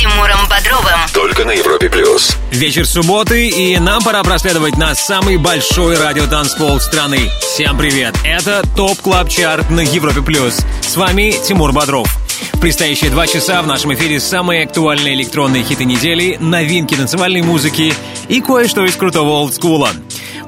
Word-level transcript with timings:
Тимуром 0.00 0.48
Бодровым. 0.48 0.98
Только 1.12 1.44
на 1.44 1.50
Европе 1.50 1.90
Плюс. 1.90 2.34
Вечер 2.50 2.86
субботы, 2.86 3.48
и 3.48 3.78
нам 3.78 4.02
пора 4.02 4.22
проследовать 4.22 4.78
на 4.78 4.94
самый 4.94 5.36
большой 5.36 5.98
радиотанцпол 5.98 6.80
страны. 6.80 7.30
Всем 7.42 7.76
привет! 7.76 8.14
Это 8.24 8.62
Top 8.74 8.98
Club 8.98 9.28
Chart 9.28 9.68
на 9.68 9.80
Европе 9.80 10.22
Плюс. 10.22 10.60
С 10.80 10.96
вами 10.96 11.34
Тимур 11.46 11.72
Бодров. 11.72 12.08
В 12.54 12.60
предстоящие 12.60 13.10
два 13.10 13.26
часа 13.26 13.60
в 13.60 13.66
нашем 13.66 13.92
эфире 13.92 14.20
самые 14.20 14.64
актуальные 14.64 15.12
электронные 15.16 15.64
хиты 15.64 15.84
недели, 15.84 16.38
новинки 16.40 16.94
танцевальной 16.94 17.42
музыки 17.42 17.92
и 18.26 18.40
кое-что 18.40 18.86
из 18.86 18.96
крутого 18.96 19.28
олдскула. 19.32 19.90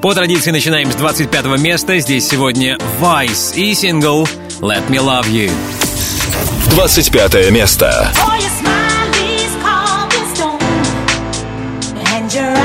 По 0.01 0.15
традиции 0.15 0.51
начинаем 0.51 0.91
с 0.91 0.95
25 0.95 1.45
места. 1.59 1.99
Здесь 1.99 2.27
сегодня 2.27 2.79
Vice 3.03 3.55
и 3.57 3.75
сингл 3.75 4.27
«Let 4.63 4.89
Me 4.89 4.97
Love 4.97 5.27
You». 5.27 5.51
25 6.71 7.51
место. 7.51 8.11
danger. 12.33 12.62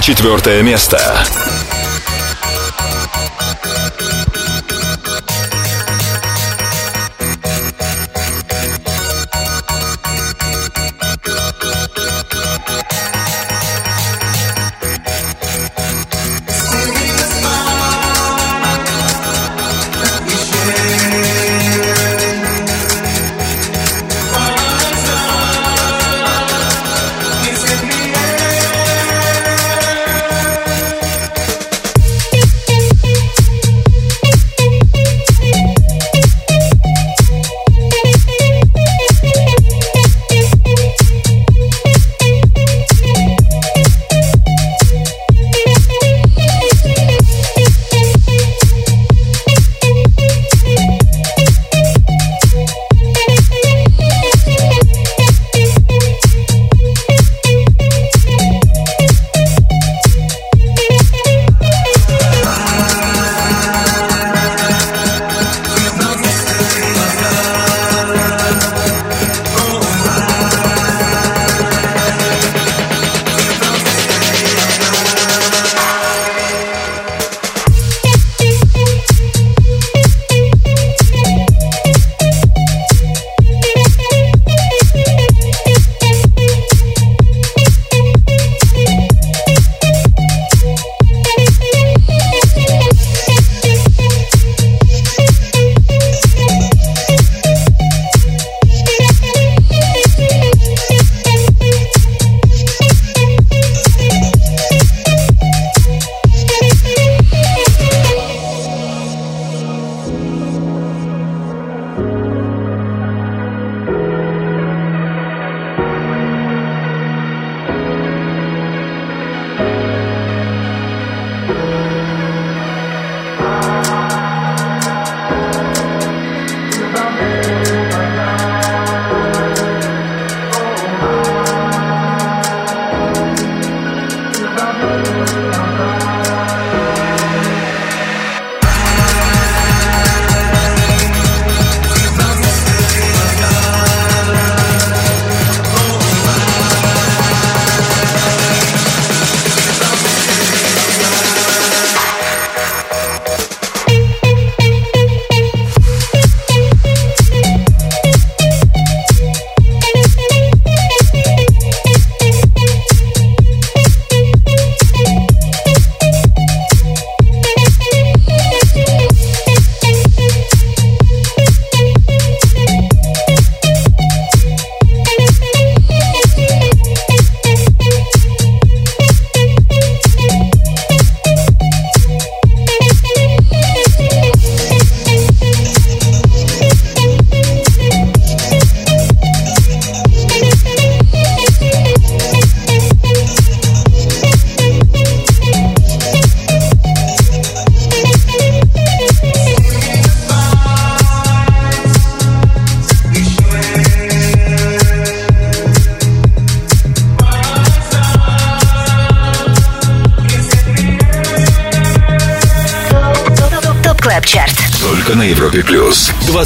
24 0.00 0.62
место. 0.62 0.98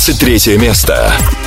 На 0.09 0.13
Европе 0.13 0.25
плюс. 0.25 0.45
23 0.45 0.59
место. 0.59 1.38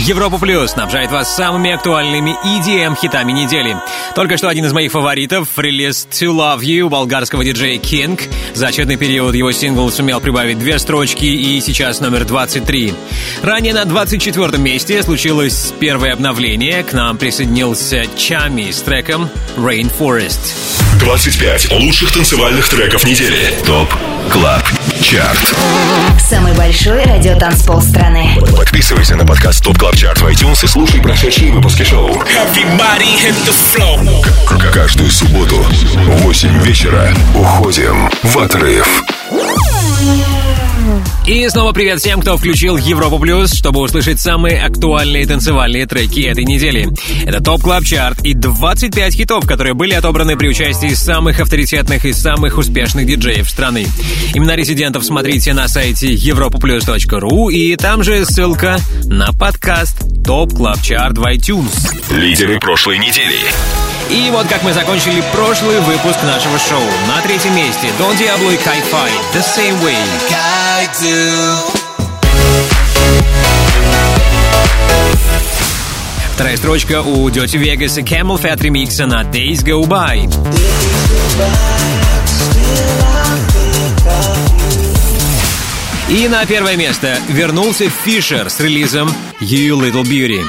Европа 0.00 0.38
Плюс 0.38 0.70
снабжает 0.70 1.10
вас 1.10 1.34
самыми 1.34 1.72
актуальными 1.72 2.34
EDM-хитами 2.42 3.32
недели. 3.32 3.76
Только 4.14 4.38
что 4.38 4.48
один 4.48 4.64
из 4.64 4.72
моих 4.72 4.92
фаворитов— 4.92 5.48
релиз 5.58 6.08
«To 6.10 6.34
Love 6.34 6.60
You» 6.60 6.88
болгарского 6.88 7.44
диджея 7.44 7.78
King. 7.78 8.18
За 8.54 8.68
отчетный 8.68 8.96
период 8.96 9.34
его 9.34 9.52
сингл 9.52 9.90
сумел 9.90 10.20
прибавить 10.20 10.58
две 10.58 10.78
строчки 10.78 11.26
и 11.26 11.60
сейчас 11.60 12.00
номер 12.00 12.24
23. 12.24 12.94
Ранее 13.42 13.74
на 13.74 13.84
24 13.84 14.56
месте 14.56 15.02
случилось 15.02 15.74
первое 15.78 16.14
обновление. 16.14 16.82
К 16.82 16.94
нам 16.94 17.18
присоединился 17.18 18.06
Чами 18.16 18.70
с 18.70 18.80
треком 18.80 19.28
«Rainforest». 19.56 20.54
25 21.00 21.72
лучших 21.72 22.12
танцевальных 22.12 22.68
треков 22.68 23.04
недели. 23.06 23.54
ТОП 23.66 23.94
КЛАБ 24.30 24.62
Chart 25.02 25.54
Самый 26.20 26.52
большой 26.54 27.02
радиотанцпол 27.04 27.80
страны. 27.82 28.36
Подписывайся 28.56 29.16
на 29.16 29.24
подкаст 29.26 29.62
Top 29.64 29.78
Club 29.78 29.96
Chart 29.96 30.20
в 30.20 30.26
iTunes 30.26 30.64
и 30.64 30.66
слушай 30.68 31.00
прошедшие 31.00 31.52
выпуски 31.52 31.82
шоу. 31.82 32.12
К- 34.46 34.70
Каждую 34.72 35.10
субботу 35.10 35.56
в 35.56 36.22
8 36.22 36.62
вечера 36.62 37.12
уходим 37.34 38.10
в 38.22 38.38
отрыв. 38.38 39.02
И 41.26 41.48
снова 41.48 41.72
привет 41.72 42.00
всем, 42.00 42.20
кто 42.20 42.36
включил 42.36 42.76
Европу 42.76 43.18
Плюс, 43.18 43.52
чтобы 43.52 43.80
услышать 43.80 44.18
самые 44.18 44.62
актуальные 44.62 45.26
танцевальные 45.26 45.86
треки 45.86 46.22
этой 46.22 46.44
недели. 46.44 46.88
Это 47.24 47.42
Top 47.42 47.62
Club 47.62 47.84
Chart 47.84 48.24
и 48.24 48.34
25 48.34 49.14
хитов, 49.14 49.46
которые 49.46 49.74
были 49.74 49.92
отобраны 49.92 50.36
при 50.36 50.48
участии 50.48 50.94
самых 50.94 51.40
авторитетных 51.40 52.04
и 52.04 52.12
самых 52.12 52.58
успешных 52.58 53.06
диджеев 53.06 53.48
страны. 53.48 53.86
Имена 54.34 54.56
резидентов 54.56 55.04
смотрите 55.04 55.52
на 55.52 55.68
сайте 55.68 56.14
europaplus.ru 56.14 57.52
и 57.52 57.76
там 57.76 58.02
же 58.02 58.24
ссылка 58.24 58.78
на 59.04 59.32
подкаст 59.32 59.98
Top 60.24 60.54
Club 60.54 60.82
Chart 60.82 61.18
в 61.18 61.22
iTunes. 61.22 61.94
Лидеры 62.10 62.58
прошлой 62.58 62.98
недели. 62.98 63.36
И 64.10 64.28
вот 64.32 64.48
как 64.48 64.64
мы 64.64 64.72
закончили 64.72 65.22
прошлый 65.32 65.80
выпуск 65.80 66.18
нашего 66.24 66.58
шоу. 66.58 66.82
На 67.06 67.20
третьем 67.22 67.54
месте 67.54 67.88
Don 67.98 68.16
Diablo 68.16 68.50
и 68.50 68.56
KiFi 68.56 69.10
The 69.34 69.40
Same 69.40 69.80
Way. 69.84 70.59
Вторая 76.34 76.56
строчка 76.56 77.02
у 77.02 77.28
Dirty 77.28 77.58
Vegas 77.60 78.00
и 78.00 78.02
CamelPhat 78.02 78.62
ремикса 78.62 79.04
на 79.04 79.22
Days 79.22 79.62
Go 79.62 79.84
By. 79.84 80.26
И 86.08 86.28
на 86.28 86.46
первое 86.46 86.76
место 86.76 87.18
вернулся 87.28 87.90
Фишер 87.90 88.48
с 88.48 88.58
релизом 88.58 89.12
You 89.40 89.78
Little 89.78 90.02
Beauty. 90.02 90.42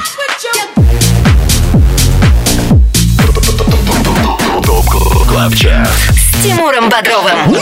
С 5.86 6.42
Тимуром 6.42 6.88
Бодровым. 6.88 7.54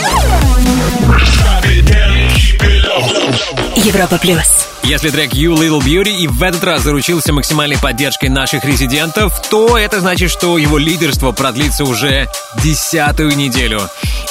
Европа 3.75 4.17
Плюс. 4.17 4.67
Если 4.83 5.09
трек 5.11 5.33
You 5.33 5.53
Little 5.55 5.79
Beauty 5.79 6.11
и 6.15 6.27
в 6.27 6.41
этот 6.41 6.63
раз 6.63 6.81
заручился 6.81 7.31
максимальной 7.31 7.77
поддержкой 7.77 8.29
наших 8.29 8.65
резидентов, 8.65 9.33
то 9.49 9.77
это 9.77 9.99
значит, 10.01 10.31
что 10.31 10.57
его 10.57 10.77
лидерство 10.77 11.31
продлится 11.31 11.83
уже 11.83 12.27
десятую 12.63 13.35
неделю. 13.37 13.81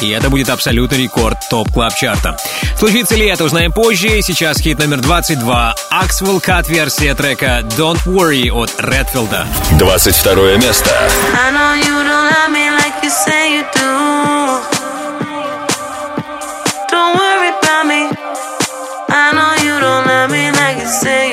и 0.00 0.11
это 0.11 0.29
будет 0.29 0.50
абсолютный 0.50 1.05
рекорд 1.05 1.38
топ 1.49 1.73
клаб 1.73 1.95
чарта 1.95 2.37
Случится 2.79 3.14
ли 3.14 3.26
это, 3.26 3.45
узнаем 3.45 3.73
позже. 3.73 4.21
Сейчас 4.23 4.59
хит 4.59 4.79
номер 4.79 5.00
22. 5.00 5.75
Axwell 5.93 6.43
Cut 6.45 6.69
версия 6.69 7.14
трека 7.14 7.62
Don't 7.79 8.05
Worry 8.05 8.50
от 8.50 8.73
Редфилда. 8.79 9.47
22 9.79 10.57
место. 10.57 10.90
I 11.35 11.52
know 11.52 11.75
you 11.76 12.02
don't 12.02 12.31
love 12.31 12.50
me 12.50 12.71
like 12.71 13.02
you 13.02 13.11
say 13.11 13.59
you 13.59 13.64
do. 13.75 14.79
say 20.90 21.29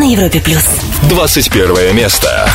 Европе 0.00 0.40
плюс. 0.40 0.64
21 1.08 1.94
место. 1.94 2.48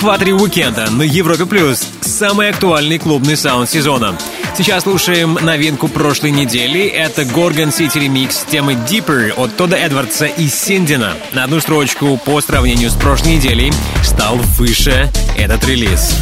Экваторе 0.00 0.32
уикенда 0.32 0.90
на 0.90 1.02
Европе 1.02 1.44
Плюс 1.44 1.86
самый 2.00 2.48
актуальный 2.48 2.98
клубный 2.98 3.36
саунд 3.36 3.68
сезона. 3.68 4.16
Сейчас 4.56 4.84
слушаем 4.84 5.34
новинку 5.34 5.88
прошлой 5.88 6.30
недели. 6.30 6.86
Это 6.86 7.20
Gorgon 7.20 7.68
City 7.68 7.96
Remix 7.96 8.48
темы 8.50 8.78
Deeper 8.88 9.34
от 9.36 9.54
Тода 9.58 9.76
Эдвардса 9.76 10.24
и 10.24 10.48
Синдена. 10.48 11.12
На 11.32 11.44
одну 11.44 11.60
строчку 11.60 12.16
по 12.16 12.40
сравнению 12.40 12.88
с 12.88 12.94
прошлой 12.94 13.34
неделей 13.34 13.74
стал 14.02 14.36
выше 14.56 15.12
этот 15.36 15.66
релиз. 15.66 16.16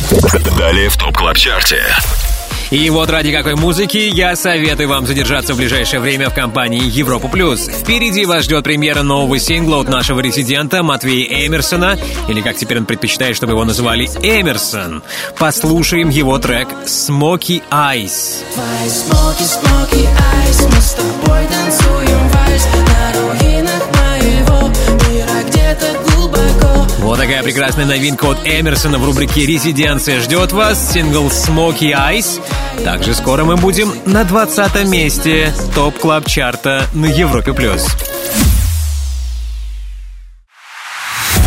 Далее 0.58 0.88
в 0.88 0.96
Top 0.96 1.16
Club 1.16 1.36
Chart 1.36 1.70
е. 1.70 1.84
И 2.70 2.90
вот 2.90 3.08
ради 3.08 3.32
какой 3.32 3.54
музыки 3.54 3.96
я 3.96 4.36
советую 4.36 4.88
вам 4.88 5.06
задержаться 5.06 5.54
в 5.54 5.56
ближайшее 5.56 6.00
время 6.00 6.28
в 6.28 6.34
компании 6.34 6.82
Европа 6.84 7.28
Плюс. 7.28 7.66
Впереди 7.66 8.26
вас 8.26 8.44
ждет 8.44 8.64
премьера 8.64 9.02
нового 9.02 9.38
сингла 9.38 9.80
от 9.80 9.88
нашего 9.88 10.20
резидента 10.20 10.82
Матвея 10.82 11.46
Эмерсона, 11.46 11.98
или 12.28 12.42
как 12.42 12.56
теперь 12.56 12.78
он 12.78 12.84
предпочитает, 12.84 13.36
чтобы 13.36 13.52
его 13.52 13.64
называли 13.64 14.04
Эмерсон. 14.22 15.02
Послушаем 15.38 16.10
его 16.10 16.38
трек 16.38 16.68
«Smoky 16.84 17.62
Eyes». 17.70 18.42
Smoky, 18.86 19.44
smoky 19.44 20.06
eyes, 20.06 20.68
мы 20.74 20.80
с 20.80 20.92
тобой 20.92 21.46
танцуем 21.46 22.17
Вот 27.08 27.18
такая 27.18 27.42
прекрасная 27.42 27.86
новинка 27.86 28.26
от 28.26 28.46
Эмерсона 28.46 28.98
в 28.98 29.04
рубрике 29.06 29.46
«Резиденция» 29.46 30.20
ждет 30.20 30.52
вас. 30.52 30.92
Сингл 30.92 31.28
«Smoky 31.28 31.94
Eyes». 31.94 32.38
Также 32.84 33.14
скоро 33.14 33.44
мы 33.44 33.56
будем 33.56 33.94
на 34.04 34.24
20 34.24 34.84
месте 34.84 35.54
Top 35.74 35.96
Club 35.96 36.26
Chart 36.26 36.74
а 36.74 36.84
на 36.92 37.06
Европе+. 37.06 37.54
плюс. 37.54 37.86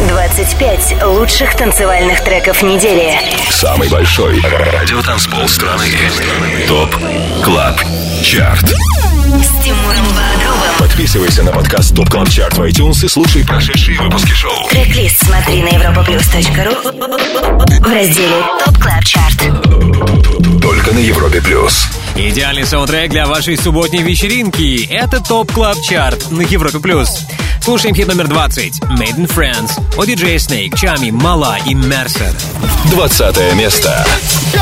25 0.10 1.04
лучших 1.04 1.56
танцевальных 1.56 2.24
треков 2.24 2.64
недели. 2.64 3.20
Самый 3.52 3.88
большой 3.88 4.42
радиотанцпол 4.42 5.48
страны. 5.48 5.86
Top 6.68 6.96
Club 7.44 7.80
Chart. 8.24 8.68
С 8.68 9.64
Тимуром 9.64 10.08
Бодровым. 10.08 10.21
Подписывайся 11.12 11.44
на 11.44 11.52
подкаст 11.52 11.94
Top 11.94 12.10
Club 12.10 12.30
Chart 12.30 12.58
в 12.58 12.62
iTunes 12.62 13.04
и 13.04 13.10
слушай 13.10 13.44
прошедшие 13.44 14.00
выпуски 14.00 14.32
шоу. 14.32 14.70
Трек-лист 14.70 15.22
смотри 15.26 15.62
на 15.62 15.68
europaplus.ru 15.68 17.82
в 17.82 17.94
разделе 17.94 18.42
Top 18.64 18.78
Club 18.78 19.04
Chart. 19.04 19.38
Только 20.62 20.94
на 20.94 21.00
Европе 21.00 21.42
Плюс. 21.42 21.90
Идеальный 22.16 22.66
саундтрек 22.66 23.12
для 23.12 23.26
вашей 23.26 23.58
субботней 23.58 24.04
вечеринки. 24.04 24.88
Это 24.90 25.20
Top 25.20 25.52
Club 25.52 25.82
Chart 25.82 26.32
на 26.32 26.44
Европе+. 26.44 26.80
плюс. 26.80 27.26
Слушаем 27.62 27.94
хит 27.94 28.08
номер 28.08 28.30
20. 28.30 28.80
Made 28.98 29.18
in 29.18 29.28
France. 29.28 29.72
От 29.98 30.08
диджея 30.08 30.38
Snake, 30.38 30.78
Чами, 30.78 31.12
Мала 31.12 31.58
и 31.66 31.74
Мерсер. 31.74 32.34
20 32.86 33.54
место. 33.56 34.08
Yo, 34.54 34.62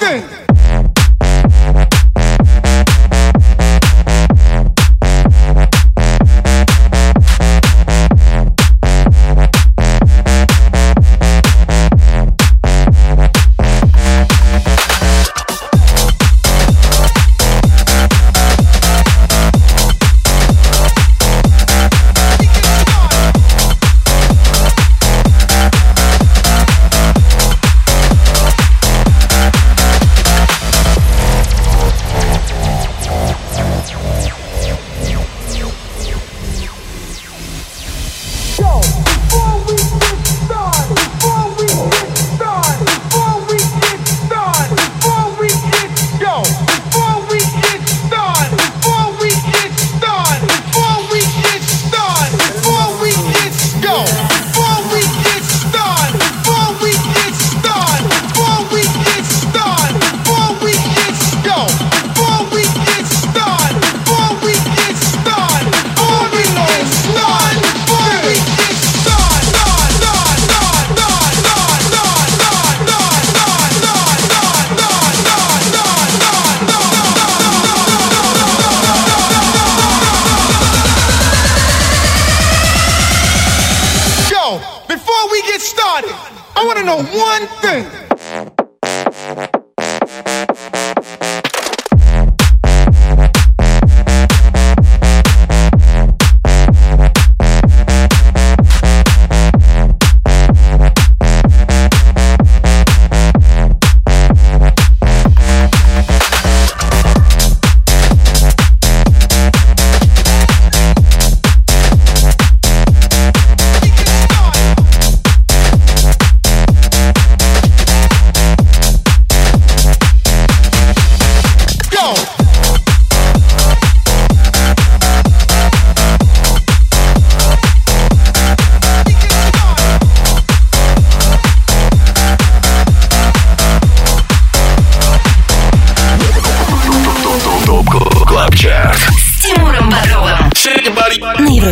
thing. 0.00 0.47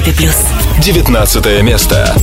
Европе 0.06 0.12
Плюс. 0.12 0.36
19 0.80 1.62
место. 1.62 2.14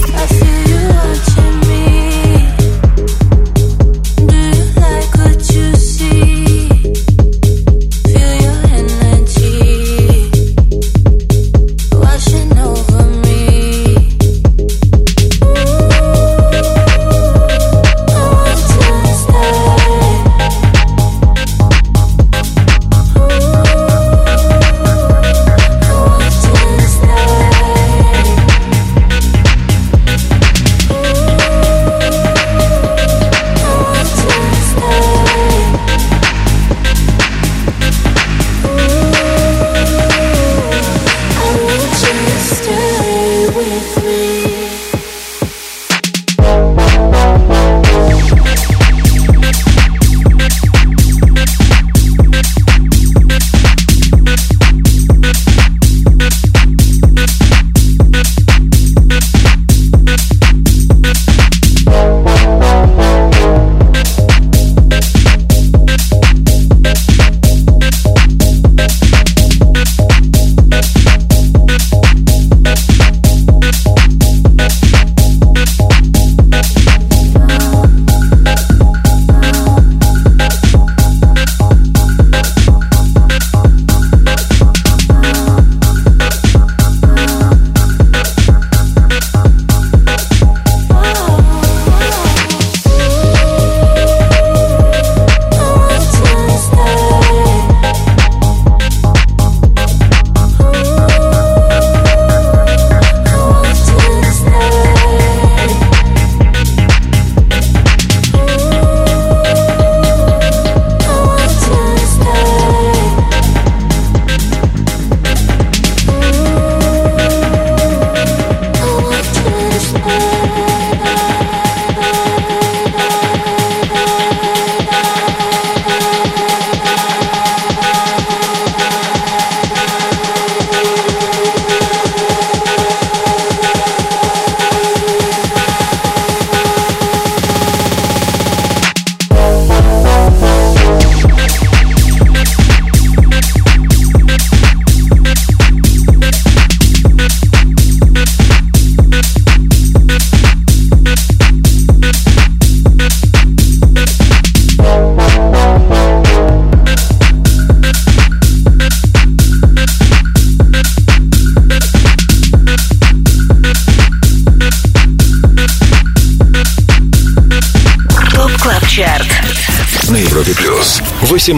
На 170.14 170.18
Европе 170.18 170.54
плюс. 170.54 171.02
18 171.24 171.56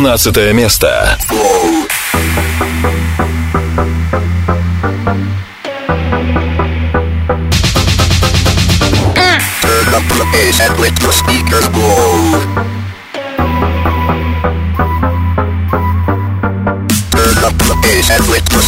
место. 0.53 1.17
And 10.57 10.79
let 10.79 10.97
your 11.01 11.11
speakers 11.11 11.67
blow. 11.67 12.39
Turn 17.11 17.37
up 17.43 17.57
the 17.57 17.75
bass 17.83 18.09
and 18.09 18.25
let 18.29 18.49
your 18.53 18.61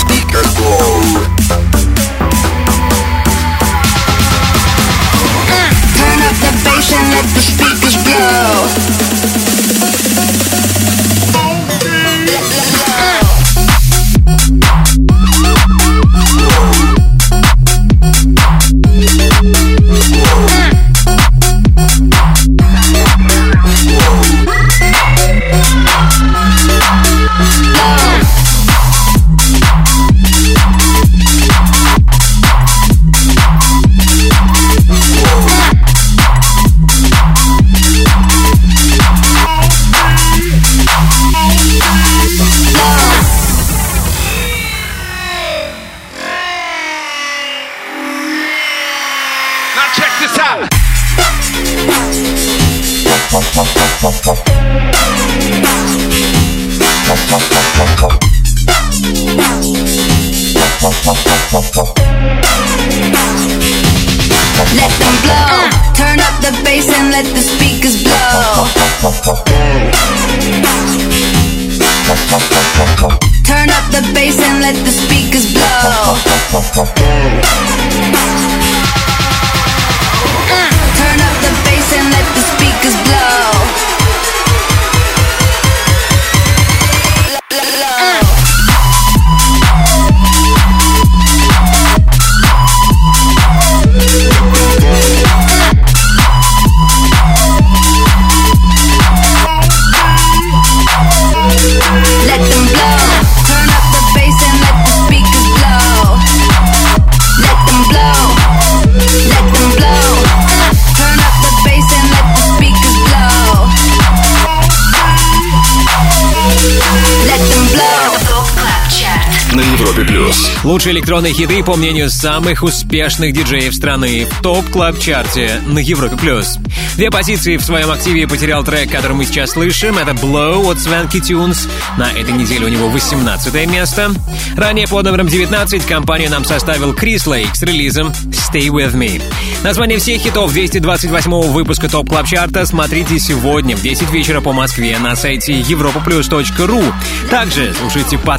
Лучшие 120.78 120.94
электронные 120.94 121.34
хиты, 121.34 121.64
по 121.64 121.76
мнению 121.76 122.08
самых 122.12 122.62
успешных 122.62 123.34
диджеев 123.34 123.74
страны 123.74 124.26
в 124.26 124.44
Top 124.44 124.64
Club 124.70 125.00
Chart 125.00 125.50
е 125.50 125.60
на 125.66 125.80
Европе 125.80 126.16
плюс. 126.18 126.60
Две 126.98 127.10
позиции 127.10 127.58
в 127.58 127.64
своем 127.64 127.90
активе 127.90 128.28
потерял 128.28 128.64
трек, 128.64 128.92
который 128.92 129.14
мы 129.14 129.26
сейчас 129.26 129.54
слышим. 129.54 129.98
Это 129.98 130.12
Blow 130.12 130.70
от 130.70 130.78
Swanky 130.78 131.20
Tunes. 131.20 131.68
На 131.98 132.12
этой 132.12 132.32
неделе 132.32 132.68
у 132.68 132.70
него 132.70 132.90
18 132.90 133.68
место. 133.68 134.12
Ранее 134.56 134.88
под 134.88 135.06
номером 135.06 135.28
19 135.28 135.84
компанию 135.88 136.30
нам 136.30 136.46
составил 136.46 136.94
Крис 136.94 137.26
Лейк 137.26 137.56
с 137.56 137.64
релизом 137.64 138.10
Stay 138.30 138.68
With 138.68 138.94
Me. 138.94 139.20
Название 139.64 139.98
всех 139.98 140.22
хитов 140.22 140.54
228 140.54 141.32
выпуска 141.54 141.90
Top 141.90 142.08
Club 142.08 142.28
Chart 142.28 142.61
а 142.61 142.68
смотрите 142.68 143.18
сегодня 143.18 143.76
в 143.76 143.82
10 143.82 144.12
вечера 144.12 144.42
по 144.42 144.54
Москве 144.54 145.00
на 145.00 145.16
сайте 145.16 145.54
europaplus.ru. 145.54 146.94
Также 147.32 147.74
слушайте 147.74 148.20
подкаст 148.20 148.37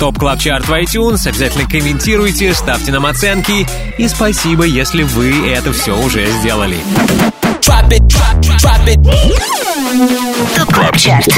Top 0.00 0.18
Club 0.18 0.40
Chart 0.40 0.66
в 0.66 0.72
iTunes, 0.72 1.26
обязательно 1.28 1.68
комментируйте, 1.68 2.52
ставьте 2.52 2.90
нам 2.90 3.06
оценки 3.06 3.66
и 3.96 4.08
спасибо, 4.08 4.64
если 4.64 5.04
вы 5.04 5.48
это 5.48 5.72
все 5.72 5.96
уже 5.96 6.26
сделали. 6.40 6.78
Top 10.56 10.74
Club 10.74 10.96
Chart. 10.96 11.28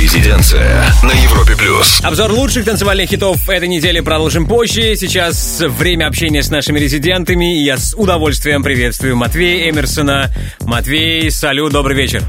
Резиденция 0.00 0.86
на 1.02 1.10
Европе 1.10 1.56
плюс. 1.56 2.00
Обзор 2.04 2.30
лучших 2.30 2.64
танцевальных 2.64 3.08
хитов 3.08 3.48
этой 3.48 3.66
недели 3.68 4.00
продолжим 4.00 4.46
позже. 4.46 4.94
Сейчас 4.94 5.60
время 5.60 6.06
общения 6.06 6.42
с 6.42 6.50
нашими 6.50 6.78
резидентами, 6.78 7.58
и 7.58 7.64
я 7.64 7.78
с 7.78 7.94
удовольствием 7.94 8.62
приветствую 8.62 9.16
Матвея 9.16 9.70
Эмерсона. 9.70 10.30
Матвей, 10.60 11.30
салют, 11.30 11.72
добрый 11.72 11.96
вечер. 11.96 12.22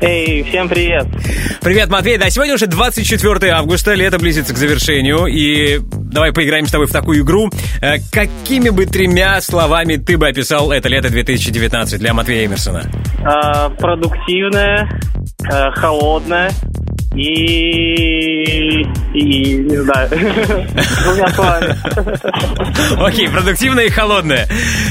Эй, 0.00 0.42
всем 0.44 0.68
привет. 0.68 1.06
Привет, 1.60 1.88
Матвей. 1.88 2.16
Да, 2.18 2.30
сегодня 2.30 2.54
уже 2.54 2.66
24 2.66 3.52
августа, 3.52 3.94
лето 3.94 4.18
близится 4.18 4.54
к 4.54 4.56
завершению, 4.56 5.26
и 5.26 5.80
давай 5.80 6.32
поиграем 6.32 6.66
с 6.66 6.70
тобой 6.70 6.86
в 6.86 6.92
такую 6.92 7.22
игру. 7.22 7.50
Э, 7.80 7.96
Какими 8.12 8.68
бы 8.70 8.86
тремя 8.86 9.40
словами 9.40 9.96
ты 9.96 10.16
бы 10.18 10.28
описал 10.28 10.70
это 10.70 10.88
лето 10.88 11.08
2019 11.10 11.98
для 11.98 12.14
Матвея 12.14 12.46
Эмерсона? 12.46 12.90
А, 13.24 13.70
продуктивная, 13.70 14.88
а, 15.50 15.70
холодная 15.72 16.50
и... 17.14 18.82
и... 19.14 19.54
не 19.56 19.76
знаю. 19.82 20.08
Двумя 21.04 21.28
словами. 21.28 21.76
Окей, 23.06 23.28
продуктивная 23.28 23.84
и 23.84 23.90
холодная. 23.90 24.48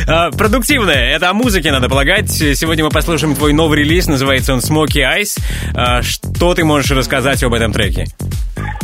А, 0.07 0.31
Продуктивная, 0.31 1.15
это 1.15 1.29
о 1.29 1.33
музыке, 1.33 1.71
надо 1.71 1.89
полагать. 1.89 2.29
Сегодня 2.31 2.83
мы 2.83 2.89
послушаем 2.89 3.35
твой 3.35 3.53
новый 3.53 3.79
релиз, 3.79 4.07
называется 4.07 4.53
он 4.53 4.59
Smoky 4.59 5.01
Eyes. 5.01 5.39
А, 5.75 6.01
Что 6.01 6.53
ты 6.53 6.63
можешь 6.63 6.91
рассказать 6.91 7.43
об 7.43 7.53
этом 7.53 7.71
треке? 7.71 8.05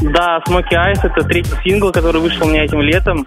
Да, 0.02 0.39
Smoky 0.47 0.73
Eyes 0.73 1.00
это 1.04 1.28
третий 1.28 1.52
сингл, 1.63 1.91
который 1.91 2.21
вышел 2.21 2.45
у 2.45 2.50
меня 2.50 2.63
этим 2.65 2.82
летом. 2.82 3.26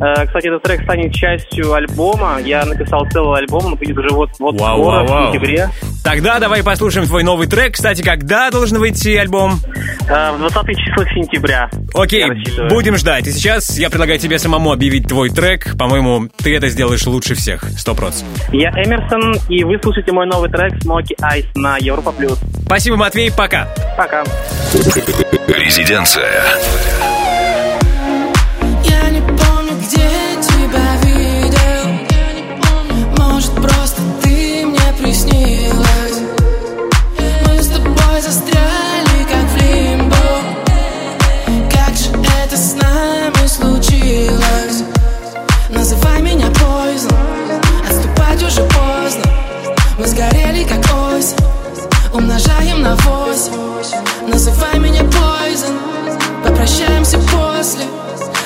Э, 0.00 0.24
Кстати, 0.26 0.46
этот 0.48 0.62
трек 0.62 0.82
станет 0.84 1.12
частью 1.12 1.72
альбома. 1.72 2.38
Я 2.44 2.64
написал 2.64 3.06
целый 3.10 3.40
альбом, 3.40 3.66
он 3.66 3.74
будет 3.74 3.98
уже 3.98 4.08
вот, 4.10 4.30
вот 4.38 4.60
Вау, 4.60 4.78
скоро, 4.80 4.96
вау, 4.98 5.06
вау. 5.06 5.30
в 5.30 5.32
сентябре. 5.34 5.68
Тогда 6.04 6.38
давай 6.40 6.62
послушаем 6.62 7.06
твой 7.06 7.22
новый 7.22 7.46
трек. 7.46 7.74
Кстати, 7.74 8.02
когда 8.02 8.50
должен 8.50 8.78
выйти 8.78 9.14
альбом? 9.16 9.60
Э, 10.08 10.32
В 10.32 10.38
20 10.38 10.76
числах 10.78 11.08
сентября. 11.14 11.70
Окей, 11.94 12.24
будем 12.68 12.96
ждать. 12.96 13.26
И 13.26 13.32
сейчас 13.32 13.78
я 13.78 13.88
предлагаю 13.88 14.18
тебе 14.18 14.38
самому 14.38 14.72
объявить 14.72 15.06
твой 15.06 15.30
трек. 15.30 15.76
По-моему, 15.78 16.28
ты 16.42 16.56
это 16.56 16.68
сделаешь 16.68 17.06
лучше 17.06 17.34
всех. 17.34 17.64
Сто 17.78 17.94
процентов. 17.94 18.42
Я 18.52 18.70
Эмерсон, 18.70 19.36
и 19.48 19.62
вы 19.64 19.78
слушаете 19.80 20.12
мой 20.12 20.26
новый 20.26 20.50
трек 20.50 20.72
Smoky 20.84 21.16
Eyes 21.20 21.46
на 21.54 21.76
Европа 21.78 22.12
Плюс. 22.12 22.38
Спасибо, 22.66 22.96
Матвей, 22.96 23.30
пока. 23.30 23.68
Пока. 23.96 24.24
Резиденция. 25.48 26.42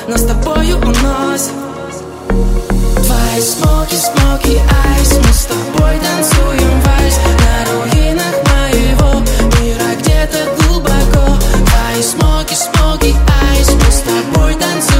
но 0.08 0.16
с 0.16 0.22
тобою 0.22 0.78
у 0.78 0.86
нас 1.02 1.50
Твои 2.28 3.40
смоки, 3.40 3.94
смоки, 3.94 4.60
айс. 4.88 5.18
Мы 5.18 5.32
с 5.32 5.46
тобой 5.46 5.98
танцуем 5.98 6.80
вальс. 6.80 7.18
На 7.42 7.64
руинах 7.70 8.34
моего 8.50 9.20
мира 9.60 9.94
где-то 10.00 10.38
глубоко. 10.58 11.36
Твои 11.66 12.02
смоки, 12.02 12.54
смоки, 12.54 13.14
айс. 13.50 13.68
Мы 13.70 13.92
с 13.92 14.00
тобой 14.00 14.54
танцуем 14.54 14.95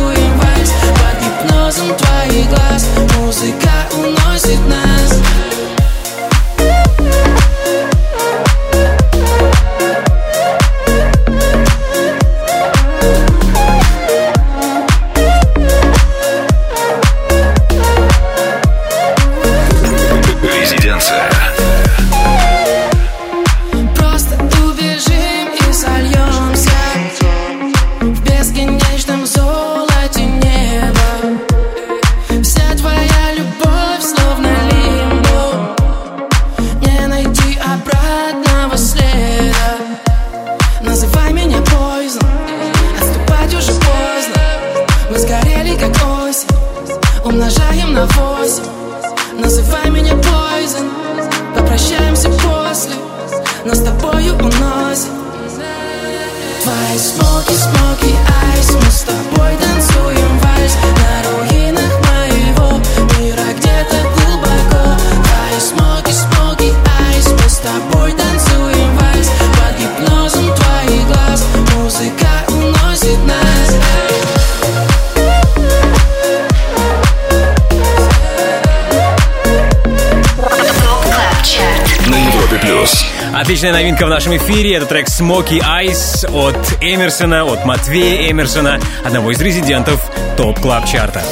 Отличная 83.57 83.73
новинка 83.73 84.05
в 84.05 84.11
нашем 84.11 84.37
эфире. 84.37 84.75
Это 84.75 84.85
трек 84.85 85.07
Smoky 85.07 85.63
Eyes 85.63 86.31
от 86.31 86.77
Эмерсона, 86.83 87.43
от 87.43 87.65
Матвея 87.65 88.31
Эмерсона, 88.31 88.79
одного 89.03 89.31
из 89.31 89.41
резидентов 89.41 90.11
Top 90.37 90.61
Club 90.61 90.85
Chart 90.87 91.12
а. 91.12 91.23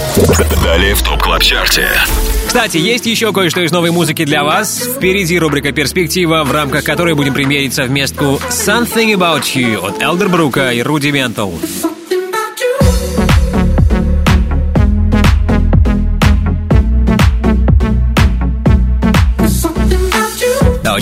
Далее 0.64 0.94
в 0.94 1.02
Top 1.02 1.22
Club 1.22 1.42
Chart 1.42 1.74
е. 1.74 1.87
Кстати, 2.46 2.78
есть 2.78 3.04
еще 3.04 3.30
кое-что 3.34 3.60
из 3.60 3.72
новой 3.72 3.90
музыки 3.90 4.24
для 4.24 4.42
вас. 4.42 4.88
Впереди 4.96 5.38
рубрика 5.38 5.72
«Перспектива», 5.72 6.44
в 6.44 6.52
рамках 6.52 6.82
которой 6.82 7.12
будем 7.12 7.34
премьерить 7.35 7.74
совместку 7.74 8.40
«Something 8.48 9.12
About 9.12 9.42
You» 9.54 9.87
от 9.87 10.02
Элдербрука 10.02 10.72
и 10.72 10.80
Rudimental. 10.80 11.52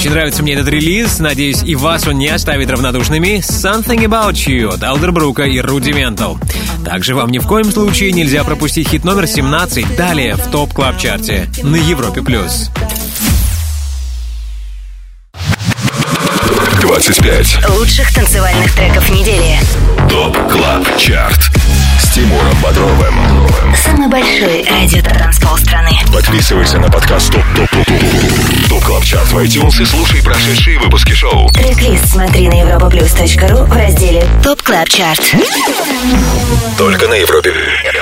Очень 0.02 0.14
нравится 0.14 0.42
мне 0.42 0.54
этот 0.54 0.66
релиз. 0.66 1.20
Надеюсь, 1.20 1.62
и 1.62 1.76
вас 1.76 2.08
он 2.08 2.18
не 2.18 2.26
оставит 2.26 2.68
равнодушными. 2.68 3.38
Something 3.38 4.04
About 4.04 4.32
You 4.32 4.74
от 4.74 4.82
Элдербрука 4.82 5.44
и 5.44 5.60
Rudimental. 5.60 6.40
Также 6.84 7.14
вам 7.14 7.30
ни 7.30 7.38
в 7.38 7.46
коем 7.46 7.70
случае 7.70 8.10
нельзя 8.10 8.42
пропустить 8.42 8.88
хит 8.88 9.04
номер 9.04 9.28
17 9.28 9.94
далее 9.94 10.34
в 10.34 10.50
Top 10.50 10.72
Club 10.72 10.98
Chart 10.98 11.40
е 11.40 11.48
на 11.62 11.76
Европе+. 11.76 12.20
плюс. 12.20 12.68
25. 16.80 17.68
Лучших 17.68 18.12
танцевальных 18.12 18.74
треков 18.74 19.08
недели. 19.08 19.56
Top 20.10 20.36
Club 20.50 20.98
Chart. 20.98 21.61
Тимуром 22.12 22.54
Бодровым. 22.62 23.14
Самый 23.74 24.06
большой 24.06 24.66
радиотанцпол 24.68 25.56
страны. 25.56 25.92
Подписывайся 26.12 26.78
на 26.78 26.90
подкаст 26.90 27.32
TOP 27.32 27.42
TOP 27.56 27.70
TOP 27.70 27.86
TOP 27.86 28.68
TOP 28.68 28.84
Club 28.84 29.02
Chart 29.02 29.32
в 29.32 29.38
iTunes 29.38 29.80
и 29.80 29.86
слушай 29.86 30.22
прошедшие 30.22 30.78
выпуски 30.78 31.12
шоу. 31.14 31.48
Трек-лист 31.52 32.10
смотри 32.10 32.48
на 32.48 32.60
europaplus.ru 32.60 33.64
в 33.64 33.72
разделе 33.74 34.26
TOP 34.42 34.60
CLUB 34.60 34.90
CHART. 34.90 35.36
Только 36.76 37.08
на 37.08 37.14
Европе 37.14 37.54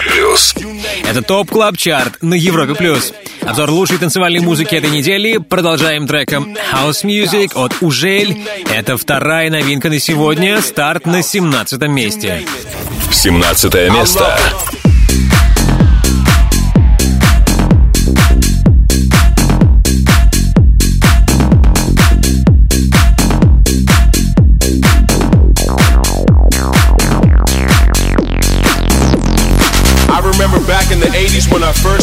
плюс. 0.08 0.56
Это 1.04 1.22
TOP 1.22 1.50
Club 1.50 1.76
Chart 1.76 2.22
на 2.22 2.34
Европе 2.34 2.74
Плюс. 2.74 3.12
Обзор 3.42 3.70
лучшей 3.70 3.98
танцевальной 3.98 4.40
музыки 4.40 4.74
этой 4.74 4.90
недели. 4.90 5.38
Продолжаем 5.38 6.06
треком 6.06 6.56
House 6.72 7.04
Music 7.04 7.52
от 7.54 7.74
Ужель. 7.80 8.42
Это 8.72 8.96
вторая 8.96 9.50
новинка 9.50 9.88
на 9.88 9.98
сегодня. 9.98 10.60
Старт 10.60 11.06
на 11.06 11.22
17 11.22 11.80
месте. 11.88 12.42
17 13.12 13.74
место. 13.90 14.38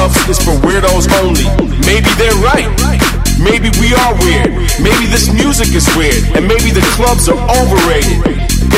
Clubs 0.00 0.16
is 0.32 0.40
for 0.40 0.56
weirdos 0.64 1.04
only. 1.20 1.44
Maybe 1.84 2.08
they're 2.16 2.40
right. 2.40 2.72
Maybe 3.36 3.68
we 3.76 3.92
are 3.92 4.16
weird. 4.24 4.48
Maybe 4.80 5.04
this 5.12 5.28
music 5.28 5.76
is 5.76 5.84
weird. 5.92 6.24
And 6.36 6.48
maybe 6.48 6.72
the 6.72 6.80
clubs 6.96 7.28
are 7.28 7.36
overrated. 7.60 8.24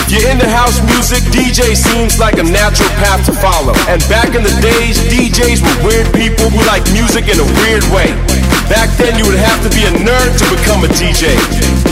If 0.02 0.10
you're 0.10 0.26
into 0.26 0.48
house 0.50 0.82
music, 0.90 1.22
DJ 1.30 1.78
seems 1.78 2.18
like 2.18 2.38
a 2.38 2.42
natural 2.42 2.90
path 2.98 3.22
to 3.26 3.32
follow. 3.38 3.74
And 3.86 4.02
back 4.10 4.34
in 4.34 4.42
the 4.42 4.54
days, 4.58 4.98
DJs 5.14 5.62
were 5.62 5.78
weird 5.86 6.10
people 6.10 6.50
who 6.50 6.58
liked 6.66 6.90
music 6.90 7.30
in 7.30 7.38
a 7.38 7.48
weird 7.62 7.86
way. 7.94 8.10
Back 8.66 8.90
then, 8.98 9.14
you 9.14 9.22
would 9.22 9.38
have 9.38 9.62
to 9.62 9.70
be 9.70 9.86
a 9.86 9.92
nerd 10.02 10.30
to 10.42 10.44
become 10.50 10.82
a 10.82 10.90
DJ. 10.90 11.91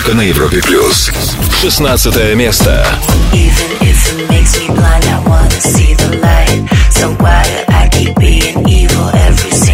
Только 0.00 0.14
на 0.14 0.22
Европе 0.22 0.60
плюс. 0.62 1.10
16 1.60 2.34
место. 2.34 2.86
Even 3.32 3.70
if 3.82 4.12
it 4.12 4.28
makes 4.28 4.58
me 4.58 4.68
blind, 4.68 5.04
I 5.04 5.20
wanna 5.26 5.60
see 5.60 5.94
the 5.94 6.18
light. 6.18 6.68
So 6.90 7.10
why 7.20 7.42
do 7.44 7.72
I 7.72 7.88
keep 7.88 8.14
being 8.18 8.68
evil 8.68 9.10
every 9.14 9.50
single 9.52 9.69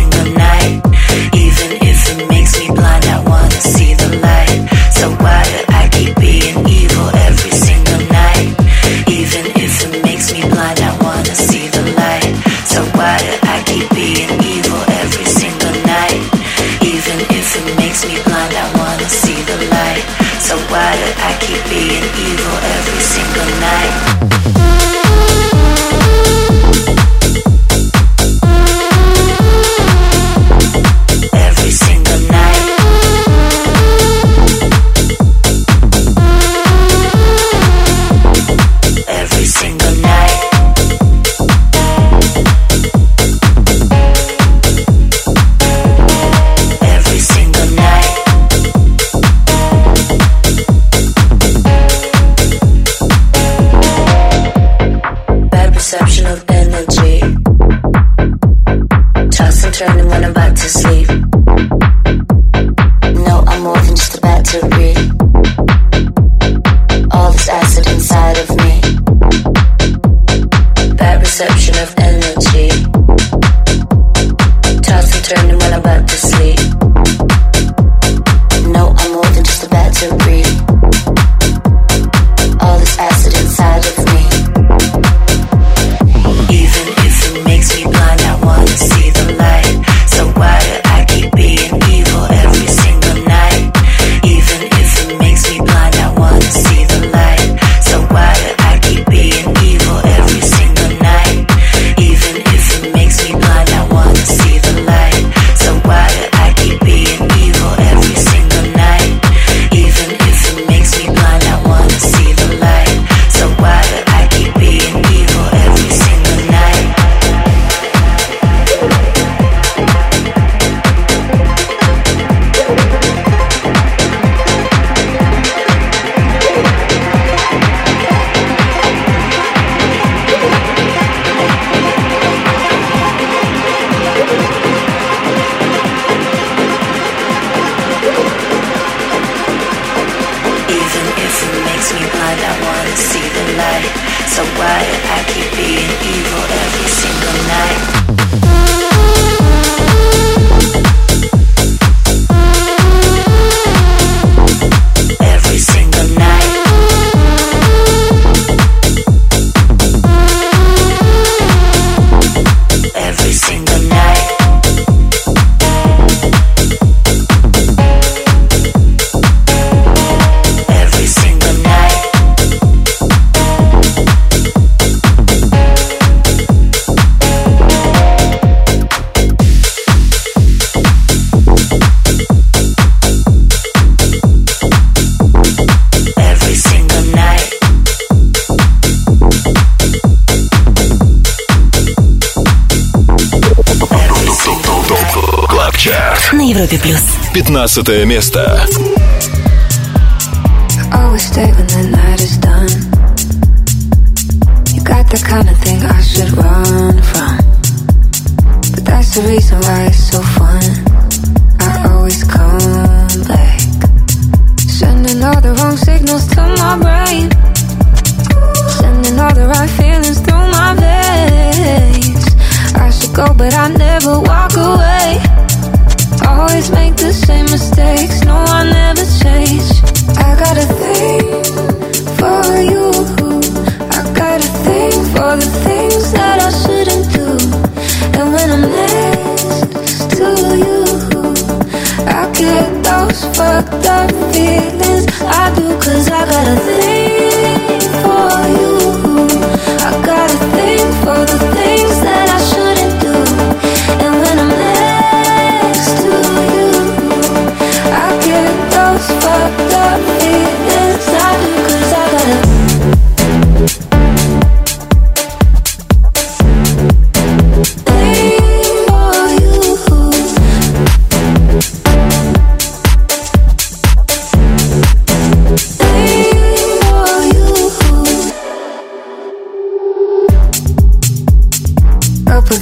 15 197.84 198.06
место. 198.06 198.66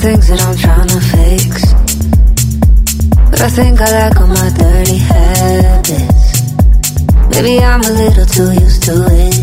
things 0.06 0.28
that 0.28 0.42
I'm 0.46 0.56
trying 0.56 0.90
to 0.94 1.02
fix. 1.02 1.74
But 3.32 3.42
I 3.42 3.50
think 3.50 3.82
I 3.82 3.90
like 3.98 4.18
all 4.22 4.28
my 4.28 4.50
dirty 4.54 5.00
habits. 5.02 6.26
Maybe 7.34 7.58
I'm 7.58 7.82
a 7.82 7.94
little 8.04 8.28
too 8.38 8.52
used 8.54 8.84
to 8.86 8.96
it. 9.26 9.36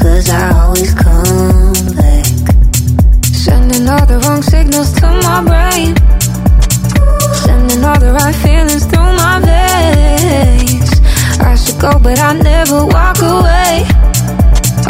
Cause 0.00 0.30
I 0.30 0.56
always 0.62 0.94
come 0.94 1.76
back. 2.00 2.26
Sending 3.44 3.84
all 3.92 4.06
the 4.08 4.18
wrong 4.24 4.40
signals 4.40 4.90
to 5.00 5.06
my 5.28 5.38
brain. 5.50 5.92
Sending 7.44 7.84
all 7.84 8.00
the 8.00 8.12
right 8.16 8.36
feelings 8.40 8.86
through 8.88 9.12
my 9.20 9.36
veins. 9.44 10.90
I 11.44 11.52
should 11.60 11.78
go, 11.78 11.92
but 12.00 12.18
I 12.18 12.32
never 12.40 12.86
walk 12.86 13.20
away. 13.20 13.84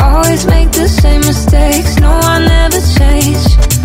Always 0.07 0.47
make 0.47 0.71
the 0.71 0.87
same 0.87 1.23
mistakes. 1.23 1.99
No, 1.99 2.11
I 2.11 2.47
never 2.47 2.81
change. 2.95 3.70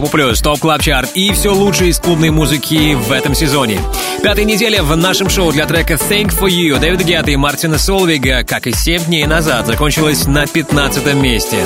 Европа 0.00 0.16
Плюс, 0.16 0.40
Top 0.40 0.58
Club 0.60 0.80
Chart 0.80 1.10
и 1.14 1.30
все 1.32 1.52
лучшее 1.52 1.90
из 1.90 1.98
клубной 1.98 2.30
музыки 2.30 2.94
в 2.94 3.12
этом 3.12 3.34
сезоне. 3.34 3.78
Пятая 4.22 4.46
неделя 4.46 4.82
в 4.82 4.96
нашем 4.96 5.28
шоу 5.28 5.52
для 5.52 5.66
трека 5.66 5.94
Thing 5.94 6.32
For 6.38 6.48
You 6.48 6.78
Дэвида 6.78 7.04
Гетта 7.04 7.30
и 7.32 7.36
Мартина 7.36 7.76
Солвига, 7.76 8.42
как 8.42 8.66
и 8.66 8.72
7 8.72 9.04
дней 9.04 9.26
назад, 9.26 9.66
закончилась 9.66 10.26
на 10.26 10.46
15 10.46 11.14
месте. 11.16 11.58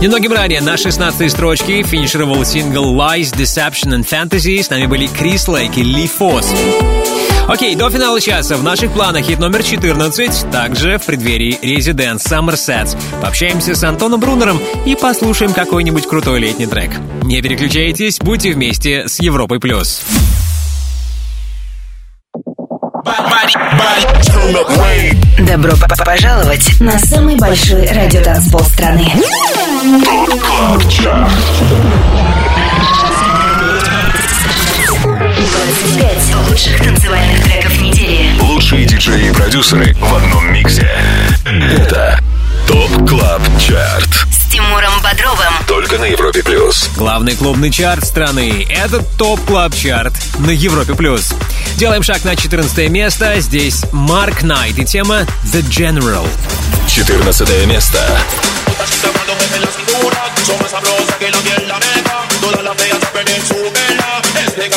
Немногим 0.00 0.32
ранее 0.32 0.60
на 0.60 0.76
16 0.76 1.28
строчке 1.28 1.82
финишировал 1.82 2.44
сингл 2.44 2.94
Lies, 2.94 3.34
Deception 3.34 3.98
and 3.98 4.08
Fantasy. 4.08 4.62
С 4.62 4.70
нами 4.70 4.86
были 4.86 5.08
Крис 5.08 5.48
Лейк 5.48 5.76
и 5.76 5.82
Ли 5.82 6.06
Фосс. 6.06 6.54
Окей, 7.48 7.76
до 7.76 7.88
финала 7.90 8.20
часа 8.20 8.56
в 8.56 8.64
наших 8.64 8.90
планах 8.92 9.24
хит 9.24 9.38
номер 9.38 9.62
14, 9.62 10.50
также 10.50 10.98
в 10.98 11.06
преддверии 11.06 11.58
Residence 11.62 12.26
Summer 12.26 12.56
Пообщаемся 13.22 13.76
с 13.76 13.84
Антоном 13.84 14.18
Брунером 14.18 14.60
и 14.84 14.96
послушаем 14.96 15.52
какой-нибудь 15.52 16.08
крутой 16.08 16.40
летний 16.40 16.66
трек. 16.66 16.90
Не 17.22 17.40
переключайтесь, 17.42 18.18
будьте 18.18 18.52
вместе 18.52 19.06
с 19.06 19.20
Европой+. 19.20 19.60
плюс. 19.60 20.02
Добро 25.38 25.72
пожаловать 26.04 26.80
на 26.80 26.98
самый 26.98 27.36
большой 27.36 27.86
радиотанцпол 27.86 28.60
страны. 28.62 29.12
25 35.66 36.48
лучших 36.48 36.78
танцевальных 36.80 37.42
треков 37.42 37.80
недели. 37.80 38.38
Лучшие 38.40 38.86
диджеи 38.86 39.30
и 39.30 39.32
продюсеры 39.32 39.96
в 39.98 40.14
одном 40.14 40.52
миксе. 40.52 40.88
Это 41.44 42.20
TOP 42.68 43.08
CLUB 43.08 43.42
CHART 43.58 44.08
С 44.30 44.52
Тимуром 44.52 44.92
Бодровым. 45.02 45.54
Только 45.66 45.98
на 45.98 46.04
Европе 46.04 46.44
Плюс. 46.44 46.88
Главный 46.96 47.34
клубный 47.34 47.72
чарт 47.72 48.04
страны— 48.04 48.64
это 48.70 49.02
TOP 49.18 49.40
Club 49.44 49.74
Chart 49.74 50.14
на 50.38 50.50
Европе 50.50 50.94
Плюс. 50.94 51.34
Делаем 51.74 52.04
шаг 52.04 52.22
на 52.22 52.36
14 52.36 52.88
место. 52.88 53.40
Здесь 53.40 53.86
Марк 53.90 54.44
Найт 54.44 54.78
и 54.78 54.84
тема 54.84 55.26
The 55.46 55.62
General. 55.68 56.28
14 56.86 57.66
место. 57.66 57.98
Todas 62.40 62.62
las 62.62 62.76
feas 62.76 63.00
su 63.48 63.54
vela 63.54 64.22
Este 64.46 64.68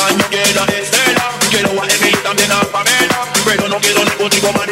But 4.20 4.36
you 4.36 4.42
go 4.42 4.52
man 4.52 4.69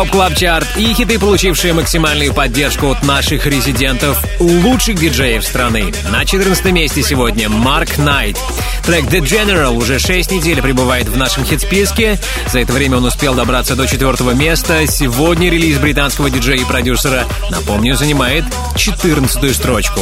Top 0.00 0.08
Club 0.12 0.34
Chart 0.34 0.66
и 0.78 0.94
хиты, 0.94 1.18
получившие 1.18 1.74
максимальную 1.74 2.32
поддержку 2.32 2.90
от 2.90 3.02
наших 3.02 3.44
резидентов, 3.44 4.24
лучших 4.38 4.98
диджеев 4.98 5.44
страны. 5.44 5.92
На 6.10 6.24
14 6.24 6.64
месте 6.72 7.02
сегодня 7.02 7.50
Марк 7.50 7.98
Найт. 7.98 8.38
Трек 8.86 9.04
The 9.04 9.20
General 9.20 9.76
уже 9.76 9.98
6 9.98 10.32
недель 10.32 10.62
пребывает 10.62 11.06
в 11.06 11.18
нашем 11.18 11.44
хит-списке. 11.44 12.18
За 12.50 12.60
это 12.60 12.72
время 12.72 12.96
он 12.96 13.04
успел 13.04 13.34
добраться 13.34 13.76
до 13.76 13.86
четвертого 13.86 14.30
места. 14.30 14.86
Сегодня 14.86 15.50
релиз 15.50 15.76
британского 15.76 16.30
диджея 16.30 16.62
и 16.62 16.64
продюсера, 16.64 17.26
напомню, 17.50 17.94
занимает 17.94 18.46
14 18.76 19.54
строчку. 19.54 20.00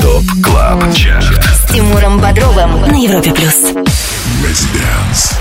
TOP 0.00 0.24
CLUB 0.42 0.94
CHART 0.94 1.44
С 1.44 1.70
Тимуром 1.70 2.18
Бодровым 2.18 2.80
на 2.80 2.96
Европе 2.96 3.30
Плюс. 3.32 3.74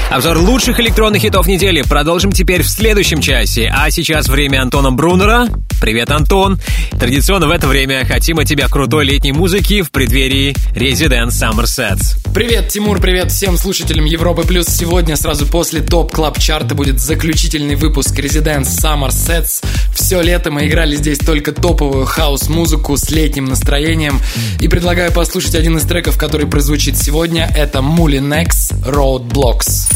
Обзор 0.10 0.40
лучших 0.40 0.80
электронных 0.80 1.22
хитов 1.22 1.46
недели 1.46 1.84
продолжим 1.84 2.32
теперь 2.32 2.64
в 2.64 2.68
следующем 2.68 3.22
часе. 3.22 3.72
А 3.72 3.92
сейчас 3.92 4.28
время 4.28 4.64
Антона 4.64 4.92
Брунера. 4.92 5.48
Привет, 5.80 6.10
Антон. 6.10 6.60
Традиционно 7.00 7.48
в 7.48 7.52
это 7.52 7.68
время 7.68 8.06
хотим 8.06 8.40
от 8.40 8.48
тебя 8.48 8.68
крутой 8.68 9.06
летней 9.06 9.32
музыки 9.32 9.84
в 9.84 9.92
преддверии 9.92 10.56
Resident 10.76 11.28
Summer 11.28 11.66
Sets. 11.66 12.18
Привет, 12.34 12.70
Тимур, 12.70 13.00
привет 13.00 13.32
всем 13.32 13.56
слушателям 13.56 14.06
Европы 14.06 14.44
Плюс. 14.44 14.68
Сегодня 14.68 15.16
сразу 15.16 15.46
после 15.46 15.82
топ 15.82 16.12
клаб 16.12 16.40
чарта 16.40 16.74
будет 16.74 17.00
заключительный 17.00 17.76
выпуск 17.76 18.18
Residence 18.20 18.64
Summer 18.64 19.10
Sets. 19.10 19.64
Все 19.94 20.22
лето 20.22 20.52
мы 20.52 20.68
играли 20.68 20.96
здесь 20.96 21.20
только 21.20 21.52
топовую 21.52 22.06
хаос-музыку 22.06 22.98
с 22.98 23.10
летним 23.10 23.46
настроением. 23.46 24.22
И 24.60 24.68
предлагаю 24.68 25.12
послушать 25.12 25.56
один 25.56 25.78
из 25.78 25.84
треков, 25.84 26.18
который 26.18 26.48
прозвучит 26.48 26.98
сегодня. 26.98 27.52
Это 27.56 27.80
Moulinex 27.80 28.74
Roadblocks. 28.84 29.88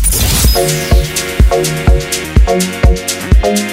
Thank 3.43 3.72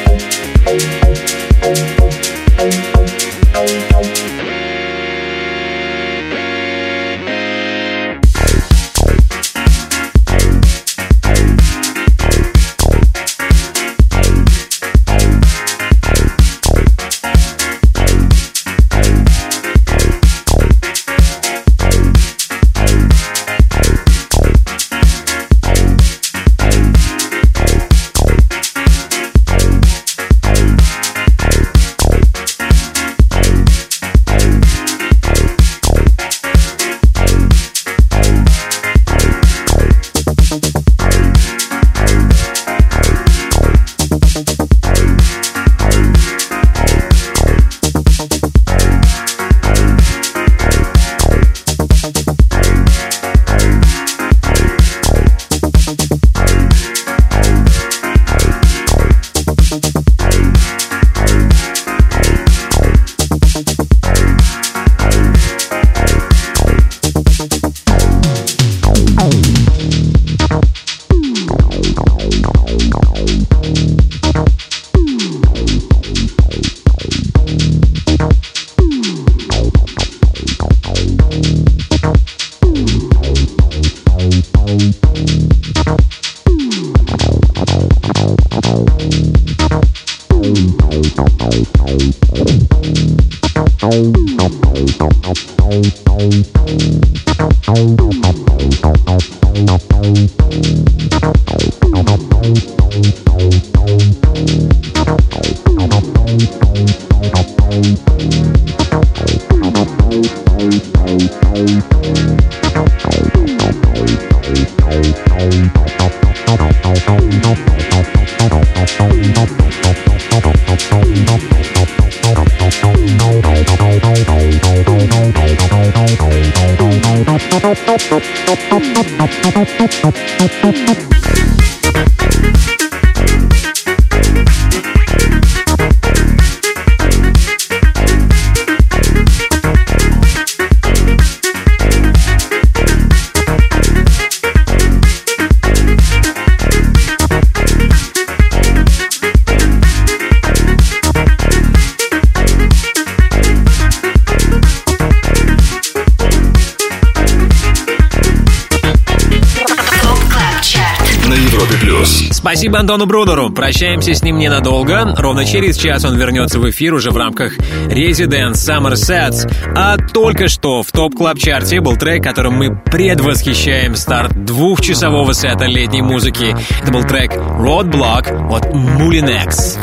Спасибо 162.60 162.80
Антону 162.80 163.06
Брудеру. 163.06 163.48
Прощаемся 163.48 164.12
с 164.12 164.22
ним 164.22 164.38
ненадолго. 164.38 165.14
Ровно 165.16 165.46
через 165.46 165.78
час 165.78 166.04
он 166.04 166.18
вернется 166.18 166.58
в 166.58 166.68
эфир 166.68 166.92
уже 166.92 167.10
в 167.10 167.16
рамках 167.16 167.56
Residence 167.86 168.52
Summer 168.52 168.92
Sets. 168.92 169.50
А 169.74 169.96
только 169.96 170.48
что 170.48 170.82
в 170.82 170.92
топ 170.92 171.14
клаб 171.14 171.38
чарте 171.38 171.80
был 171.80 171.96
трек, 171.96 172.22
которым 172.22 172.56
мы 172.56 172.76
предвосхищаем 172.76 173.96
старт 173.96 174.44
двухчасового 174.44 175.32
сета 175.32 175.64
летней 175.64 176.02
музыки. 176.02 176.54
Это 176.82 176.92
был 176.92 177.02
трек 177.04 177.32
Roadblock 177.32 178.52
от 178.54 178.66
Moulinex. 178.66 179.78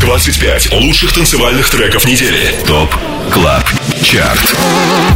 25 0.00 0.72
лучших 0.72 1.12
танцевальных 1.12 1.70
треков 1.70 2.08
недели. 2.08 2.52
ТОП 2.66 2.92
КЛАБ 3.32 3.62
ЧАРТ. 4.02 4.56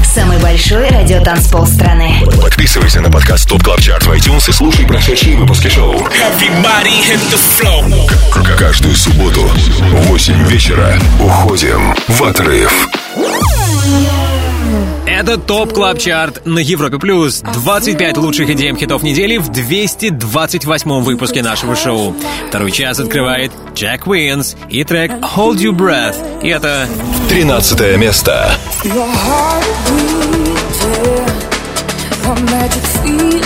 Самый 0.05 0.39
большой 0.39 0.89
радиотанцпол 0.89 1.66
страны. 1.66 2.22
Подписывайся 2.41 3.01
на 3.01 3.11
подкаст 3.11 3.49
TOP 3.49 3.62
CLUB 3.62 3.80
CHART 3.80 4.03
в 4.07 4.11
iTunes 4.12 4.49
и 4.49 4.53
слушай 4.53 4.87
прошедшие 4.87 5.37
выпуски 5.37 5.68
шоу. 5.68 5.99
К- 8.33 8.57
Каждую 8.57 8.95
субботу 8.95 9.43
в 9.43 10.07
8 10.09 10.45
вечера 10.49 10.99
уходим 11.20 11.95
в 12.09 12.22
отрыв. 12.22 12.89
Это 15.07 15.39
TOP 15.39 15.72
Club 15.72 15.99
Chart 15.99 16.47
на 16.47 16.59
Европе 16.59 16.99
Плюс. 16.99 17.41
25 17.41 18.16
лучших 18.19 18.51
EDM-хитов 18.51 19.03
недели 19.03 19.37
в 19.37 19.49
228 19.51 21.01
выпуске 21.03 21.43
нашего 21.43 21.75
шоу. 21.77 22.14
Второй 22.49 22.71
час 22.71 23.01
открывает 23.01 23.51
Джек 23.75 24.07
Уинс 24.07 24.57
и 24.69 24.85
трек 24.85 25.11
Hold 25.12 25.57
Your 25.57 25.73
Breath. 25.73 26.16
И 26.43 26.49
это 26.49 26.87
13 27.29 27.97
место. 27.99 28.55
Your 28.85 29.07
heart 29.07 29.64
beating, 29.87 31.29
a 32.25 32.35
magic 32.51 32.85
feeling. 33.03 33.39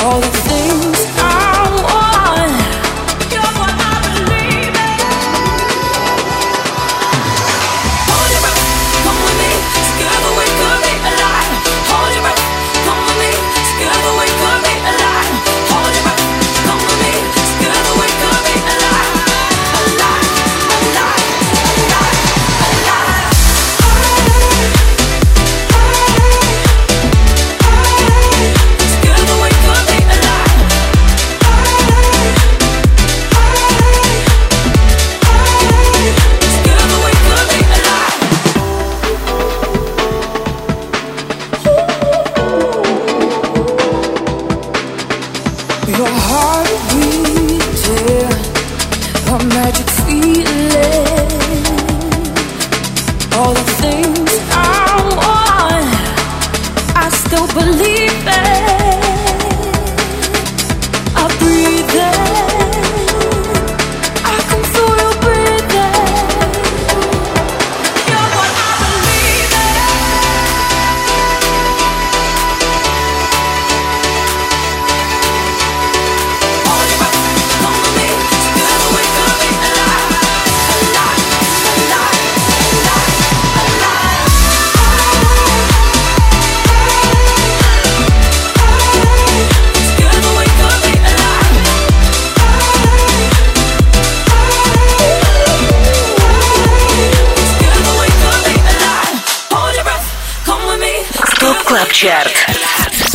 All 0.00 0.20
the 0.20 0.30
things 0.48 0.97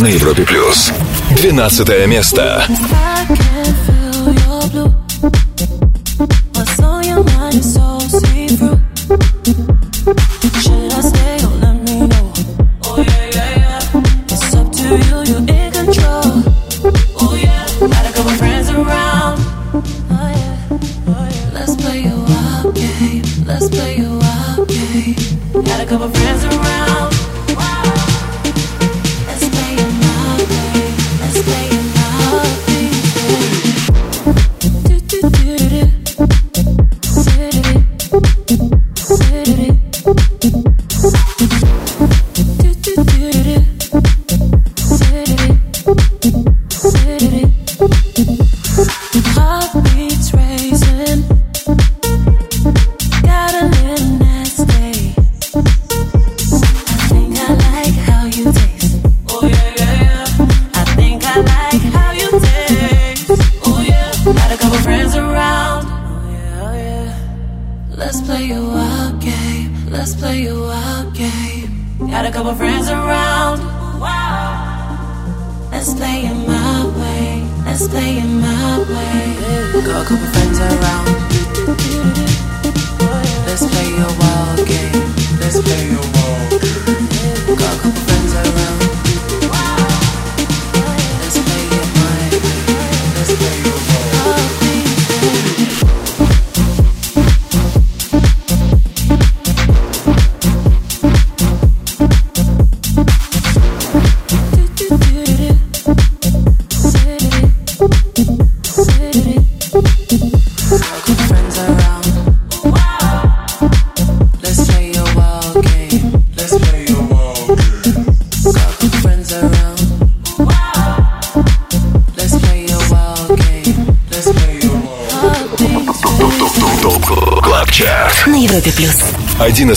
На 0.04 0.08
Европе 0.08 0.43
плюс. 0.43 0.91
12 1.38 2.08
место. 2.08 2.66
I 2.68 3.12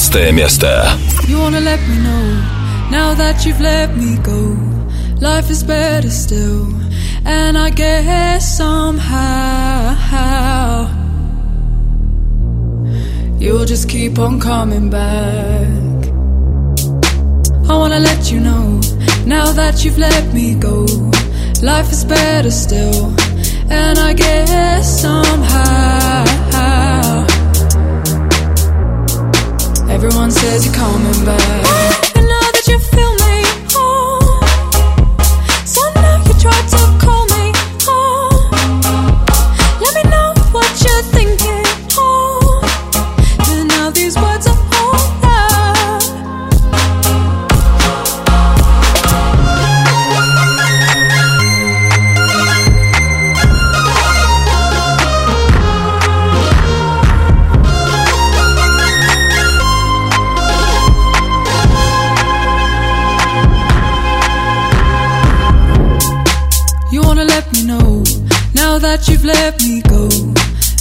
Одиннадцатое 0.06 0.32
место. 0.32 0.92
You 1.28 1.40
wanna 1.40 1.60
let 1.60 1.80
me 1.90 1.98
know 2.04 2.38
now 2.92 3.16
that 3.16 3.44
you've 3.44 3.60
let 3.60 3.98
me 3.98 4.16
go. 4.18 4.56
Life 5.20 5.50
is 5.50 5.64
better 5.64 6.12
still, 6.12 6.68
and 7.26 7.58
I 7.58 7.72
guess 7.72 8.58
somehow 8.58 9.98
you'll 13.40 13.66
just 13.66 13.90
keep 13.90 14.20
on 14.20 14.40
coming 14.40 14.92
back. 14.92 15.66
I 17.68 17.74
wanna 17.74 18.02
let 18.02 18.32
you 18.32 18.40
know 18.40 18.80
now 19.26 19.52
that 19.52 19.84
you've 19.84 19.98
let 19.98 20.32
me 20.32 20.54
go. 20.54 20.86
Life 21.64 21.92
is 21.92 22.06
better 22.06 22.52
still, 22.52 23.16
and 23.68 23.98
I 23.98 24.14
guess 24.14 25.02
somehow. 25.02 26.45
Everyone 29.97 30.31
says 30.31 30.67
you're 30.67 30.75
coming 30.75 31.25
back. 31.25 31.41
And 32.17 32.29
now 32.29 32.51
that 32.53 32.69
you 32.69 32.79
feel 32.79 33.16
let 69.27 69.61
me 69.63 69.83
go. 69.83 70.09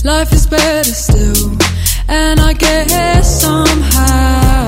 Life 0.04 0.32
is 0.32 0.46
better 0.46 0.84
still, 0.84 1.58
and 2.08 2.40
I 2.40 2.54
guess 2.54 3.42
somehow 3.42 4.68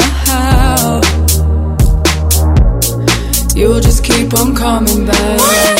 you'll 3.56 3.80
just 3.80 4.04
keep 4.04 4.34
on 4.34 4.56
coming 4.56 5.06
back. 5.06 5.77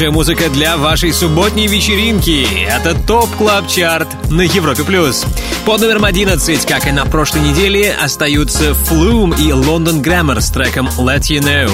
Лучшая 0.00 0.14
музыка 0.14 0.48
для 0.48 0.78
вашей 0.78 1.12
субботней 1.12 1.66
вечеринки. 1.66 2.46
Это 2.66 2.94
TOP 2.94 3.28
Club 3.36 3.68
Chart 3.68 4.08
на 4.30 4.40
Европе 4.40 4.82
Плюс. 4.82 5.26
Под 5.66 5.82
номером 5.82 6.06
11, 6.06 6.64
как 6.64 6.86
и 6.86 6.90
на 6.90 7.04
прошлой 7.04 7.42
неделе, 7.42 7.92
остаются 7.92 8.70
Flume 8.70 9.38
и 9.38 9.50
London 9.50 10.02
Grammar 10.02 10.40
с 10.40 10.50
треком 10.50 10.88
Let 10.96 11.24
You 11.24 11.42
Know. 11.42 11.70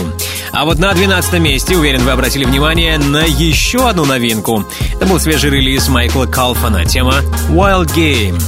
А 0.51 0.65
вот 0.65 0.81
на 0.81 0.93
12 0.93 1.35
месте, 1.35 1.77
уверен, 1.77 2.03
вы 2.03 2.11
обратили 2.11 2.43
внимание 2.43 2.99
на 2.99 3.23
еще 3.23 3.89
одну 3.89 4.05
новинку. 4.05 4.65
Это 4.95 5.07
был 5.07 5.21
свежий 5.21 5.51
релиз 5.51 5.87
Майкла 5.87 6.27
Калфана, 6.27 6.85
тема 6.85 7.23
Wild 7.49 7.95
Game. 7.95 8.43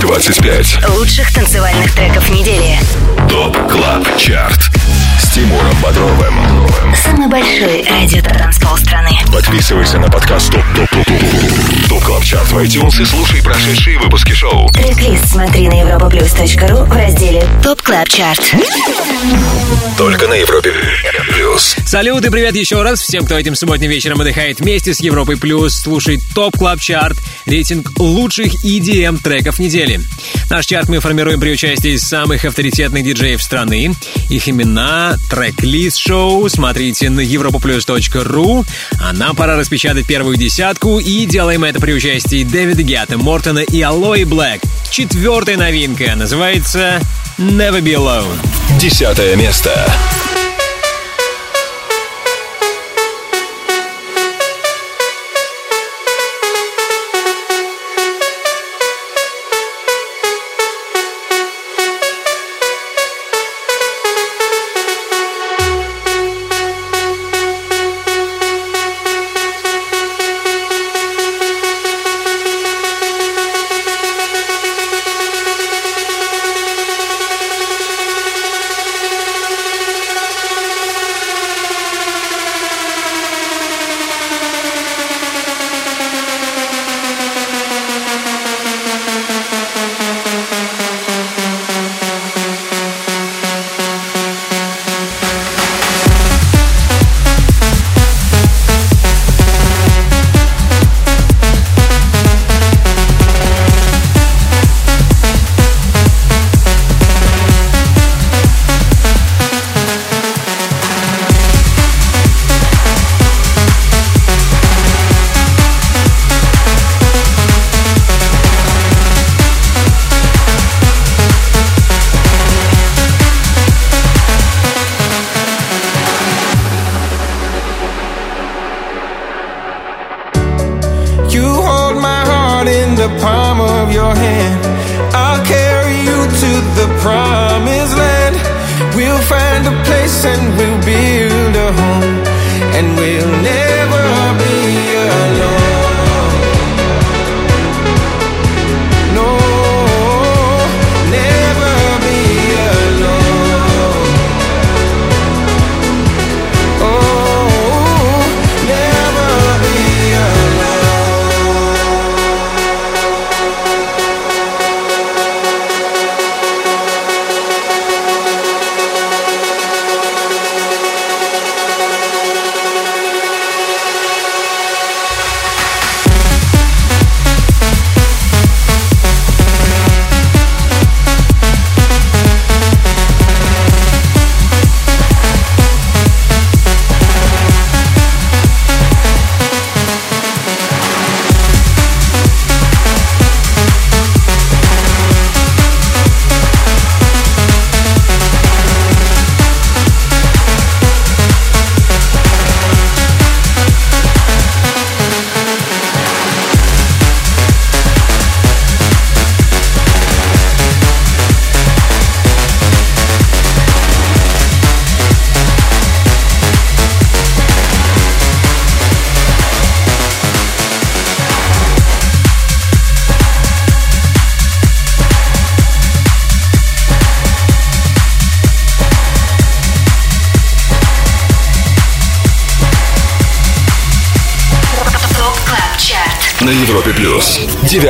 25. 0.00 0.88
Лучших 0.96 1.32
танцевальных 1.32 1.94
треков 1.94 2.28
недели. 2.30 2.76
TOP 3.30 3.56
CLUB 3.70 4.18
CHART. 4.18 4.87
Тимуром 5.38 5.76
Бодровым. 5.80 6.34
Самый 6.96 7.28
большой 7.28 7.84
радиотанцпол 7.88 8.76
страны. 8.76 9.10
Подписывайся 9.32 10.00
на 10.00 10.10
подкаст 10.10 10.50
TOP 10.50 10.64
TOP 10.74 10.90
TOP 10.90 11.06
TOP 11.06 11.88
TOP 11.88 12.04
CLUB 12.04 12.24
CHART 12.24 12.48
в 12.48 12.58
iTunes 12.58 13.00
и 13.00 13.04
слушай 13.04 13.40
прошедшие 13.40 14.00
выпуски 14.00 14.32
шоу. 14.32 14.68
Трек-лист 14.70 15.28
смотри 15.28 15.68
на 15.68 15.74
europaplus.ru 15.74 16.86
в 16.86 16.92
разделе 16.92 17.44
TOP 17.62 17.82
CLUB 17.82 18.08
CHART. 18.08 18.54
Только 19.96 20.26
на 20.26 20.34
Европе 20.34 20.72
Плюс. 21.28 21.76
Салют 21.86 22.24
и 22.24 22.30
привет 22.30 22.54
еще 22.56 22.82
раз 22.82 23.00
всем, 23.00 23.24
кто 23.24 23.38
этим 23.38 23.54
субботним 23.54 23.90
вечером 23.90 24.20
отдыхает 24.20 24.60
вместе 24.60 24.94
с 24.94 25.00
Европой 25.00 25.36
Плюс, 25.36 25.74
слушает 25.74 26.20
TOP 26.34 26.56
Club 26.56 26.80
Chart, 26.80 27.16
рейтинг 27.46 27.98
лучших 27.98 28.64
EDM 28.64 29.20
треков 29.22 29.58
недели. 29.58 30.00
Наш 30.50 30.66
чарт 30.66 30.88
мы 30.88 31.00
формируем 31.00 31.40
при 31.40 31.50
участии 31.50 31.96
самых 31.96 32.44
авторитетных 32.44 33.04
диджеев 33.04 33.42
страны. 33.42 33.94
Их 34.30 34.48
имена, 34.48 35.16
трек-лист 35.28 35.98
шоу 35.98 36.48
смотрите 36.48 37.10
на 37.10 37.20
europoplus.ru. 37.20 38.66
А 39.00 39.12
нам 39.12 39.36
пора 39.36 39.56
распечатать 39.56 40.06
первую 40.06 40.36
десятку, 40.36 40.98
и 40.98 41.26
делаем 41.26 41.64
это 41.64 41.80
при 41.80 41.92
участии 41.92 42.44
Дэвида 42.44 42.82
Гетта, 42.82 43.18
Мортона 43.18 43.60
и 43.60 43.80
Алои 43.80 44.24
Блэк. 44.24 44.62
Четвертая 44.90 45.56
новинка 45.56 46.14
называется 46.16 47.00
«Never 47.38 47.80
Be 47.80 47.94
Alone». 47.94 48.36
Десятое 48.80 49.36
место. 49.36 49.86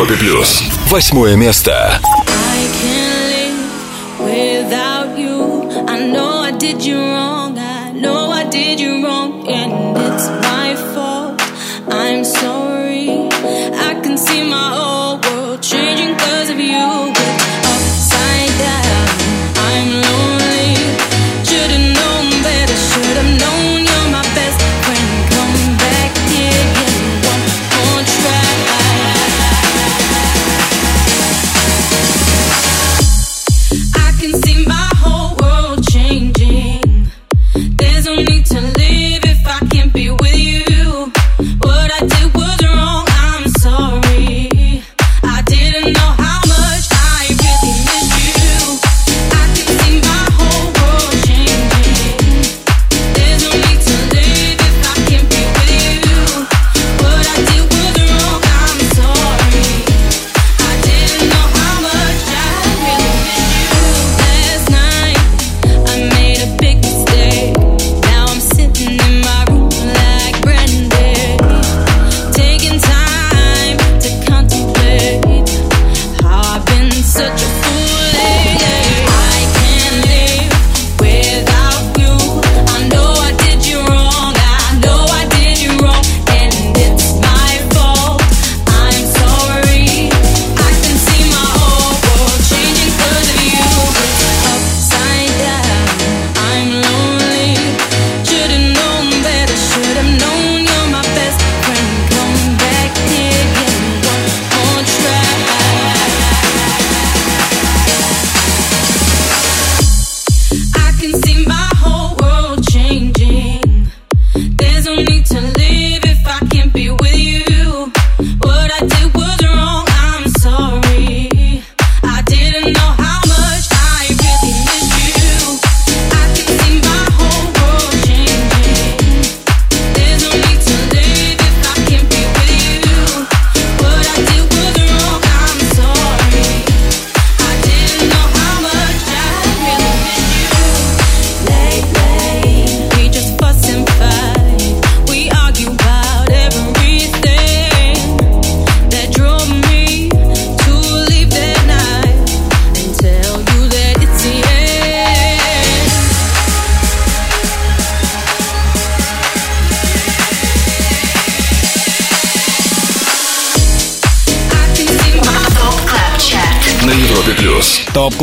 Европе 0.00 0.16
плюс. 0.16 0.62
Восьмое 0.88 1.36
место. 1.36 2.00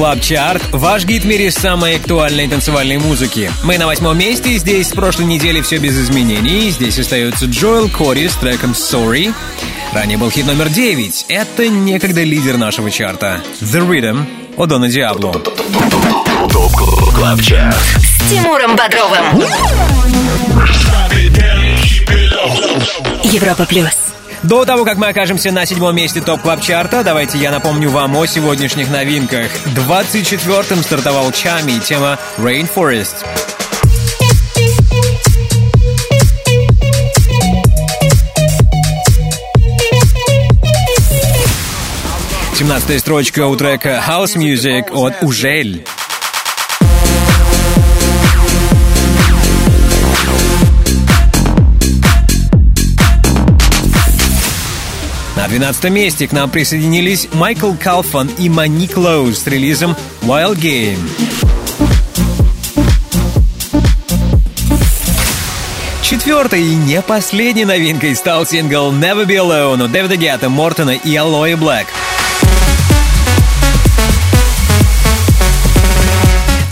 Club 0.08 0.22
Chart– 0.22 0.62
ваш 0.72 1.04
гид 1.04 1.24
в 1.24 1.28
мире 1.28 1.52
самой 1.52 1.98
актуальной 1.98 2.48
танцевальной 2.48 2.98
музыки. 2.98 3.52
Мы 3.66 3.78
на 3.78 3.88
восьмом 3.88 4.18
месте, 4.18 4.58
здесь 4.58 4.88
с 4.88 4.94
прошлой 4.94 5.26
недели 5.26 5.60
все 5.60 5.80
без 5.80 6.00
изменений. 6.00 6.70
Здесь 6.70 6.98
остается 6.98 7.46
Джоэл 7.46 7.90
Кори 7.90 8.28
с 8.28 8.36
треком 8.36 8.72
«Sorry». 8.72 9.34
Ранее 9.92 10.18
был 10.18 10.32
хит 10.32 10.46
номер 10.46 10.70
девять. 10.70 11.26
Это 11.28 11.68
некогда 11.68 12.24
лидер 12.24 12.56
нашего 12.56 12.90
чарта. 12.90 13.42
«The 13.60 13.86
Rhythm» 13.86 14.26
от 14.56 14.68
Дона 14.68 14.88
Диабло. 14.88 15.34
Club 15.34 17.40
Chart. 17.40 17.76
С 18.00 18.30
Тимуром 18.30 18.78
Бодровым. 18.78 19.44
Европа 23.24 23.66
Плюс. 23.66 24.07
До 24.44 24.66
того, 24.66 24.86
как 24.86 24.98
мы 24.98 25.08
окажемся 25.08 25.52
на 25.52 25.66
седьмом 25.66 25.96
месте 25.96 26.22
TOP 26.22 26.42
Club 26.42 26.62
Chart 26.62 26.92
а, 26.92 27.04
давайте 27.04 27.38
я 27.38 27.52
напомню 27.52 27.90
вам 27.90 28.16
о 28.16 28.26
сегодняшних 28.26 28.90
новинках. 28.90 29.50
24-м 29.76 30.84
стартовал 30.84 31.32
Чами, 31.32 31.80
тема 31.80 32.20
«Rainforest». 32.38 33.26
Семнадцатая 42.54 42.98
строчка 42.98 43.46
у 43.46 43.56
трека 43.56 44.04
House 44.08 44.36
Music 44.36 44.92
от 44.92 45.22
Ужель. 45.22 45.86
На 55.48 55.52
12 55.52 55.92
месте 55.92 56.28
к 56.28 56.34
нам 56.34 56.50
присоединились 56.50 57.30
Майкл 57.32 57.72
Калфан 57.72 58.30
и 58.38 58.50
Мани 58.50 58.86
Клоу 58.86 59.32
с 59.32 59.48
релизом 59.48 59.96
Wild 60.24 60.58
Game. 60.58 61.00
Четвертой 66.04 66.64
и 66.64 66.76
не 66.76 67.02
последней 67.02 67.64
новинкой 67.64 68.14
стал 68.18 68.46
сингл 68.46 68.92
Never 68.92 69.26
Be 69.26 69.38
Alone 69.38 69.86
у 69.86 69.88
Дэвида 69.88 70.18
Гетта, 70.18 70.50
Мортона 70.50 70.92
и 70.92 71.16
Алоэ 71.16 71.56
Блэк. 71.56 71.88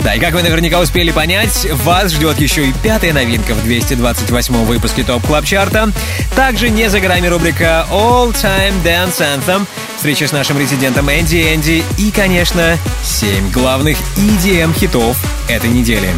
Да, 0.06 0.14
и 0.14 0.20
как 0.20 0.34
вы 0.34 0.42
наверняка 0.44 0.78
успели 0.78 1.10
понять, 1.10 1.66
вас 1.82 2.12
ждет 2.12 2.38
еще 2.38 2.68
и 2.68 2.72
пятая 2.72 3.12
новинка 3.12 3.54
в 3.54 3.64
228 3.64 4.54
выпуске 4.64 5.02
TOP 5.02 5.26
Club 5.26 5.44
Chart 5.44 5.77
а. 5.77 5.90
Также 6.36 6.70
не 6.70 6.88
за 6.88 7.00
горами 7.00 7.26
рубрика 7.26 7.84
All 7.90 8.32
Time 8.32 8.74
Dance 8.84 9.18
Anthem, 9.18 9.66
встреча 9.96 10.28
с 10.28 10.30
нашим 10.30 10.60
резидентом 10.60 11.10
Энди 11.10 11.52
Энди 11.52 11.82
и, 11.98 12.12
конечно, 12.12 12.78
7 13.02 13.50
главных 13.50 13.98
EDM-хитов 14.16 15.16
этой 15.48 15.70
недели. 15.70 16.08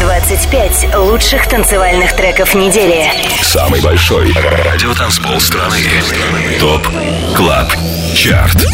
25 0.00 0.96
лучших 0.96 1.48
танцевальных 1.48 2.16
треков 2.16 2.56
недели. 2.56 3.08
Самый 3.40 3.80
большой 3.80 4.32
радиотанцпол 4.32 5.40
страны. 5.40 5.78
TOP 6.58 6.88
Club 7.36 7.72
Chart. 8.16 8.66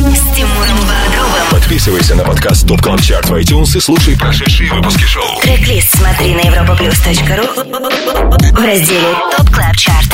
С 0.00 0.34
Тимуром 0.34 0.78
Бодровым. 0.78 1.50
Подписывайся 1.50 2.14
на 2.14 2.24
подкаст 2.24 2.66
TOP 2.66 2.80
Club 2.80 3.02
Chart 3.02 3.28
в 3.28 3.34
iTunes 3.34 3.76
и 3.76 3.80
слушай 3.80 4.16
прошедшие 4.16 4.72
выпуски 4.72 5.04
шоу. 5.04 5.38
Трек-лист 5.42 5.94
смотри 5.94 6.34
на 6.34 6.40
europaplus.ru 6.40 8.52
в 8.52 8.64
разделе 8.64 9.14
TOP 9.36 9.50
Club 9.50 9.76
Chart. 9.76 10.08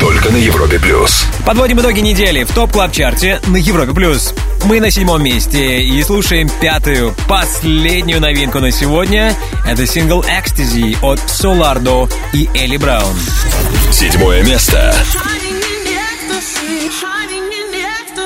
Только 0.00 0.30
на 0.30 0.36
Европе 0.36 0.80
Плюс. 0.80 1.26
Подводим 1.44 1.78
итоги 1.78 2.00
недели 2.00 2.42
в 2.42 2.52
TOP 2.52 2.72
Club 2.72 2.90
Chart 2.90 3.32
е 3.32 3.40
на 3.46 3.56
Европе 3.56 3.92
Плюс. 3.92 4.34
Мы 4.64 4.80
на 4.80 4.90
седьмом 4.90 5.22
месте 5.22 5.82
и 5.82 6.02
слушаем 6.02 6.48
пятую, 6.60 7.14
последнюю 7.28 8.20
новинку 8.20 8.58
на 8.58 8.72
сегодня. 8.72 9.32
Это 9.64 9.86
сингл 9.86 10.22
«Ecstasy» 10.22 10.98
от 11.02 11.20
Солардо 11.30 12.08
и 12.32 12.48
Элли 12.52 12.78
Браун. 12.78 13.14
Седьмое 13.92 14.42
место. 14.42 14.92
Shining 16.88 17.35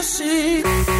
see. 0.03 1.00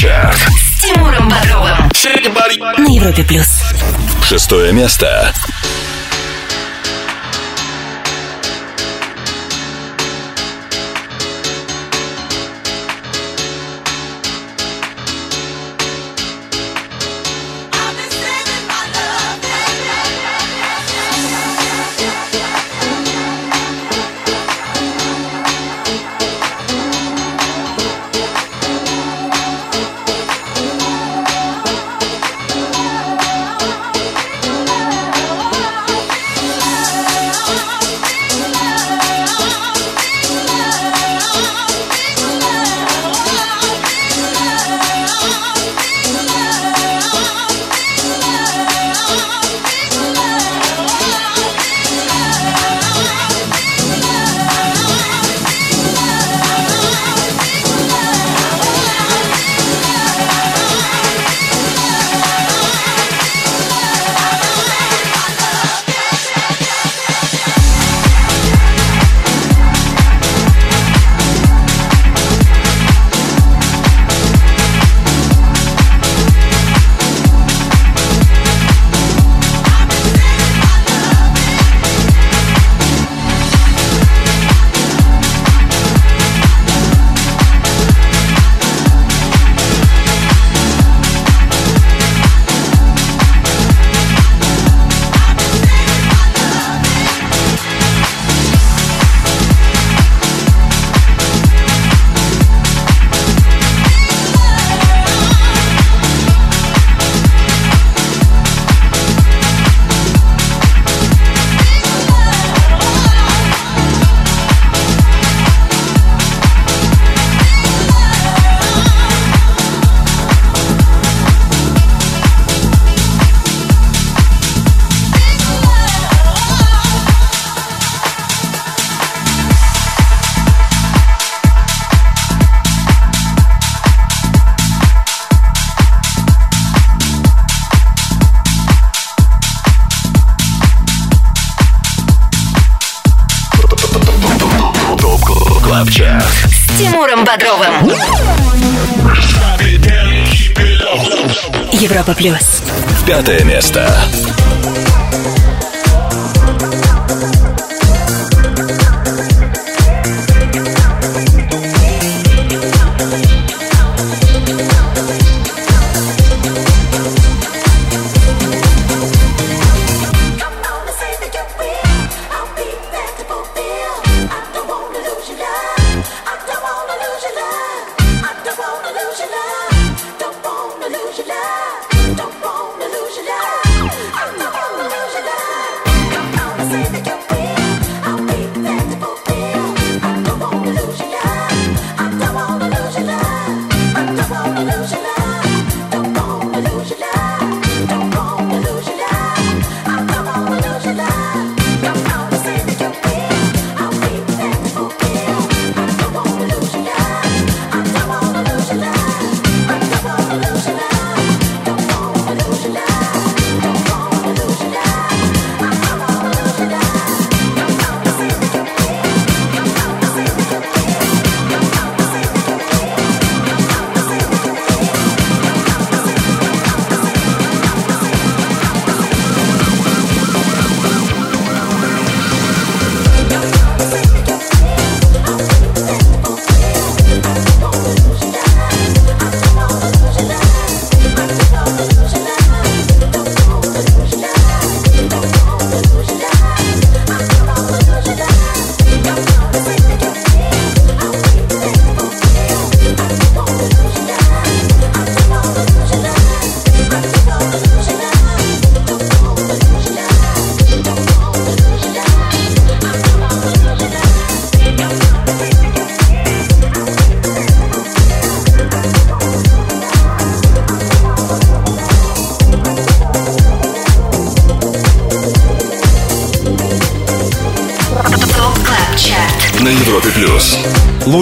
Чарт. 0.00 0.38
С 0.56 0.80
Тимуром 0.80 1.28
Бодровым. 1.28 1.90
На 2.78 2.90
Европе 2.90 3.22
Плюс. 3.22 3.62
Шестое 4.22 4.72
место. 4.72 5.30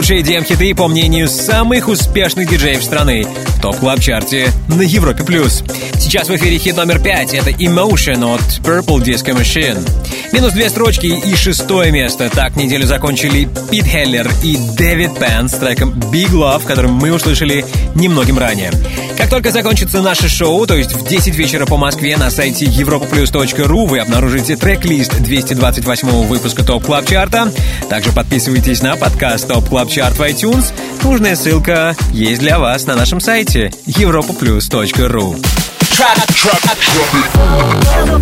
Лучшие 0.09 0.23
EDM-хиты 0.23 0.75
по 0.75 0.89
мнению 0.89 1.29
самых 1.29 1.87
успешных 1.87 2.49
диджеев 2.49 2.83
страны 2.83 3.27
в 3.27 3.61
Top 3.61 3.77
Club 3.77 4.01
Chart 4.01 4.41
е 4.41 4.49
на 4.67 4.81
Европе 4.81 5.23
Плюс. 5.23 5.63
Сейчас 5.99 6.31
в 6.31 6.37
эфире 6.37 6.57
хит 6.57 6.79
номер 6.79 6.99
пять. 6.99 7.35
Это 7.35 7.51
Emotion 7.51 8.25
от 8.25 8.41
Purple 8.67 9.03
Disco 9.03 9.39
Machine. 9.39 9.87
Минус 10.33 10.55
две 10.55 10.71
строчки 10.71 11.09
и 11.09 11.35
шестое 11.35 11.91
место. 11.91 12.31
Так 12.31 12.57
неделю 12.57 12.87
закончили 12.87 13.51
Пит 13.71 13.85
Хеллер 13.85 14.31
и 14.43 14.57
Дэвид 14.79 15.19
Пен 15.19 15.47
с 15.47 15.53
треком 15.53 15.91
Big 15.91 16.31
Love, 16.31 16.65
который 16.65 16.91
мы 16.91 17.13
услышали 17.13 17.67
немногим 17.95 18.39
ранее. 18.39 18.73
Как 19.19 19.29
только 19.31 19.51
закончится 19.51 20.01
наше 20.01 20.29
шоу, 20.29 20.65
то 20.65 20.77
есть 20.77 20.93
в 20.93 21.05
10 21.05 21.35
вечера 21.35 21.67
по 21.67 21.77
Москве 21.77 22.17
на 22.17 22.31
сайте 22.31 22.67
europaplus.ru 22.67 23.87
вы 23.87 23.99
обнаружите 23.99 24.55
трек-лист 24.55 25.21
228 25.21 26.09
выпуска 26.29 26.63
TOP 26.63 26.85
Club 26.85 27.05
Chart 27.05 27.39
а. 27.39 27.53
Также 27.91 28.13
подписывайтесь 28.13 28.81
на 28.81 28.95
подкаст 28.95 29.49
Top 29.49 29.69
Club 29.69 29.91
Chart 29.91 30.17
в 30.17 30.23
iTunes. 30.23 30.73
Нужная 31.03 31.35
ссылка 31.35 31.97
есть 32.13 32.41
для 32.41 32.61
вас 32.61 32.87
на 32.87 32.95
нашем 32.95 33.19
сайте 33.21 33.73
europaplus.ru. 33.87 35.37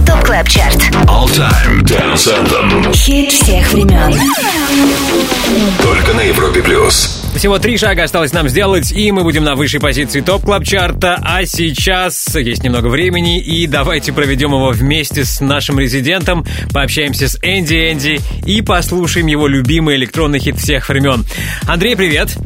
Top 0.06 0.24
Club 0.24 0.48
Chart. 0.48 0.78
All 1.04 1.28
Time 1.28 1.82
Dance 1.82 2.32
Anthem. 2.32 2.94
Хит 2.94 3.30
всех 3.30 3.70
времен. 3.70 4.18
Только 5.82 6.14
на 6.14 6.22
Европе 6.22 6.62
плюс. 6.62 7.25
Всего 7.36 7.58
три 7.58 7.76
шага 7.76 8.04
осталось 8.04 8.32
нам 8.32 8.48
сделать, 8.48 8.90
и 8.92 9.12
мы 9.12 9.22
будем 9.22 9.44
на 9.44 9.54
высшей 9.54 9.78
позиции 9.78 10.22
Top 10.22 10.42
Club 10.42 10.64
Chart 10.64 11.11
а 11.11 11.20
А 11.22 11.44
сейчас 11.44 12.34
есть 12.34 12.64
немного 12.64 12.88
времени, 12.88 13.38
и 13.38 13.66
давайте 13.66 14.14
проведем 14.14 14.52
его 14.52 14.70
вместе 14.70 15.24
с 15.24 15.40
нашим 15.42 15.78
резидентом, 15.78 16.46
пообщаемся 16.72 17.28
с 17.28 17.38
Энди 17.42 17.92
Энди 17.92 18.20
и 18.46 18.62
послушаем 18.62 19.26
его 19.26 19.48
любимый 19.48 19.96
электронный 19.96 20.38
хит 20.38 20.56
всех 20.56 20.88
времен. 20.88 21.26
Андрей, 21.68 21.94
привет! 21.94 22.36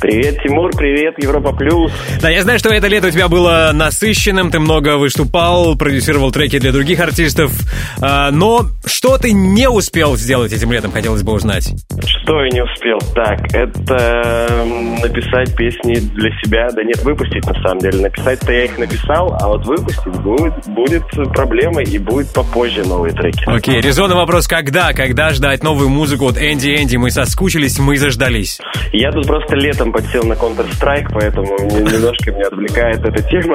Привет, 0.00 0.38
Тимур, 0.42 0.70
привет, 0.70 1.22
Европа 1.22 1.52
Плюс. 1.54 1.92
Да, 2.22 2.30
я 2.30 2.42
знаю, 2.42 2.58
что 2.58 2.70
это 2.70 2.86
лето 2.86 3.08
у 3.08 3.10
тебя 3.10 3.28
было 3.28 3.70
насыщенным, 3.74 4.50
ты 4.50 4.58
много 4.58 4.96
выступал, 4.96 5.76
продюсировал 5.76 6.32
треки 6.32 6.58
для 6.58 6.72
других 6.72 7.00
артистов, 7.00 7.52
а, 8.00 8.30
но 8.30 8.62
что 8.86 9.18
ты 9.18 9.32
не 9.32 9.68
успел 9.68 10.16
сделать 10.16 10.54
этим 10.54 10.72
летом, 10.72 10.90
хотелось 10.90 11.22
бы 11.22 11.32
узнать. 11.32 11.74
Что 12.06 12.42
я 12.44 12.50
не 12.50 12.62
успел? 12.62 12.98
Так, 13.14 13.54
это 13.54 14.48
написать 15.02 15.54
песни 15.54 15.96
для 15.96 16.30
себя, 16.42 16.68
да 16.74 16.82
нет, 16.82 17.02
выпустить 17.02 17.44
на 17.46 17.54
самом 17.62 17.80
деле. 17.80 18.00
Написать-то 18.00 18.52
я 18.52 18.64
их 18.64 18.78
написал, 18.78 19.36
а 19.38 19.48
вот 19.48 19.66
выпустить 19.66 20.16
будет, 20.22 20.54
будет 20.68 21.04
проблемой 21.34 21.84
и 21.84 21.98
будет 21.98 22.32
попозже 22.32 22.86
новые 22.86 23.12
треки. 23.12 23.44
Окей, 23.46 23.82
резонный 23.82 24.16
вопрос, 24.16 24.48
когда? 24.48 24.94
Когда 24.94 25.30
ждать 25.30 25.62
новую 25.62 25.90
музыку 25.90 26.28
от 26.28 26.38
Энди 26.38 26.70
Энди? 26.70 26.96
Мы 26.96 27.10
соскучились, 27.10 27.78
мы 27.78 27.98
заждались. 27.98 28.60
Я 28.92 29.12
тут 29.12 29.26
просто 29.26 29.56
летом 29.56 29.89
подсел 29.92 30.22
на 30.24 30.34
Counter-Strike, 30.34 31.08
поэтому 31.12 31.56
немножко 31.70 32.32
меня 32.32 32.46
отвлекает 32.46 33.00
эта 33.04 33.22
тема. 33.22 33.54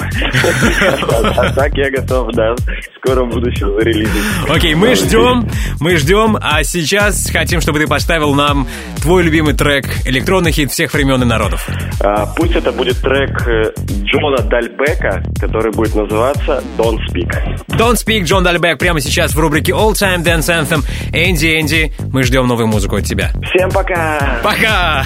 А 1.38 1.54
так 1.54 1.74
я 1.76 1.90
готов, 1.92 2.32
да, 2.34 2.54
в 2.56 2.98
скором 2.98 3.30
будущем 3.30 3.74
зарелизить. 3.76 4.10
Окей, 4.50 4.76
мы 4.76 4.96
ждем, 4.96 5.48
мы 5.80 5.98
ждем, 5.98 6.38
а 6.42 6.64
сейчас 6.64 7.30
хотим, 7.32 7.62
чтобы 7.62 7.80
ты 7.80 7.88
поставил 7.88 8.34
нам 8.34 8.68
твой 9.02 9.24
любимый 9.24 9.54
трек, 9.54 9.86
электронный 10.06 10.52
хит 10.52 10.72
всех 10.72 10.94
времен 10.94 11.22
и 11.22 11.26
народов. 11.26 11.68
А, 12.02 12.26
Пусть 12.36 12.56
это 12.56 12.72
будет 12.72 13.00
трек 13.02 13.48
э, 13.48 13.72
Джона 14.04 14.38
Дальбека, 14.44 15.24
который 15.40 15.72
будет 15.72 15.96
называться 15.96 16.64
Don't 16.78 16.98
Speak. 17.10 17.32
Don't 17.70 17.96
Speak, 17.96 18.24
Джон 18.24 18.44
Дальбек, 18.44 18.78
прямо 18.80 19.00
сейчас 19.00 19.34
в 19.36 19.40
рубрике 19.40 19.72
All 19.74 19.94
Time 19.94 20.24
Dance 20.24 20.50
Anthem. 20.50 20.84
Энди, 21.14 21.60
Энди, 21.60 21.94
мы 22.12 22.24
ждем 22.24 22.48
новую 22.48 22.68
музыку 22.68 22.96
от 22.98 23.06
тебя. 23.06 23.32
Всем 23.44 23.70
пока! 23.72 24.40
Пока! 24.44 25.06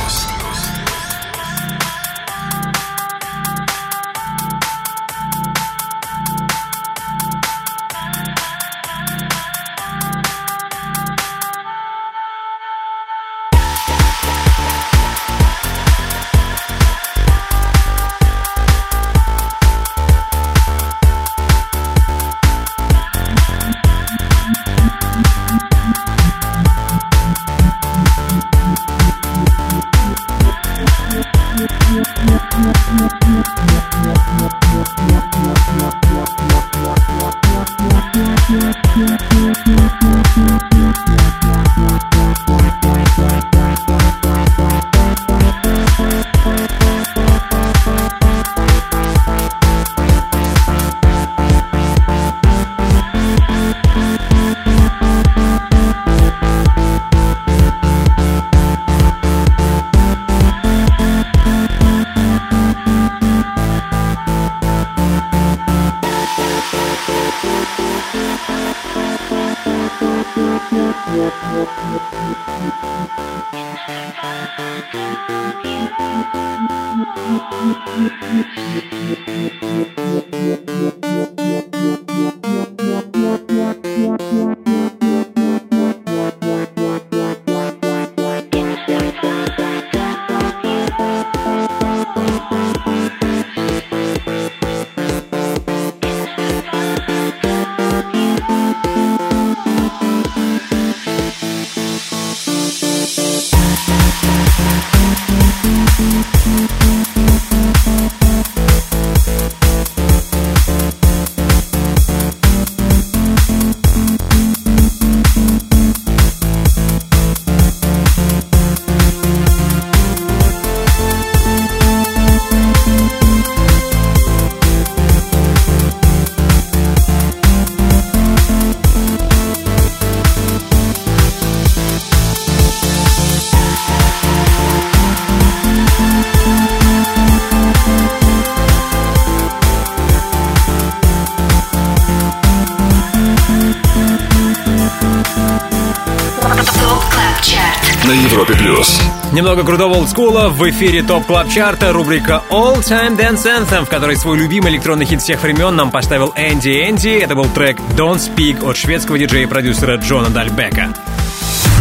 На 148.11 148.15
Европе 148.15 148.53
плюс. 148.55 148.99
Немного 149.31 149.63
крутого 149.63 149.93
олдскула 149.93 150.49
в 150.49 150.69
эфире 150.69 151.01
Top 151.01 151.25
Club 151.27 151.47
Chart 151.49 151.80
а, 151.80 151.93
рубрика 151.93 152.43
All 152.49 152.79
Time 152.79 153.17
Dance 153.17 153.45
Anthem, 153.45 153.85
в 153.85 153.89
которой 153.89 154.17
свой 154.17 154.37
любимый 154.37 154.73
электронный 154.73 155.05
хит 155.05 155.21
всех 155.21 155.41
времен 155.43 155.77
нам 155.77 155.91
поставил 155.91 156.33
Энди 156.35 156.89
Энди. 156.89 157.07
Это 157.07 157.35
был 157.35 157.45
трек 157.45 157.79
Don't 157.95 158.17
Speak 158.17 158.69
от 158.69 158.75
шведского 158.75 159.17
диджея 159.17 159.43
и 159.43 159.45
продюсера 159.45 159.95
Джона 159.95 160.29
Дальбека. 160.29 160.93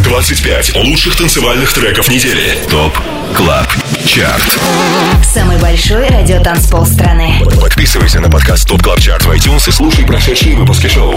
25 0.02 0.76
лучших 0.76 1.16
танцевальных 1.16 1.72
треков 1.72 2.08
недели. 2.08 2.56
Top 2.70 2.96
Club 3.34 3.66
Chart. 4.06 4.58
Самый 5.24 5.58
большой 5.58 6.08
радиотанцпол 6.08 6.86
страны. 6.86 7.42
Подписывайся 7.60 8.20
на 8.20 8.30
подкаст 8.30 8.66
Top 8.66 8.82
Club 8.82 9.00
Chart 9.00 9.24
в 9.24 9.30
iTunes 9.30 9.68
и 9.68 9.72
слушай 9.72 10.04
прошедшие 10.04 10.56
выпуски 10.56 10.86
шоу. 10.88 11.14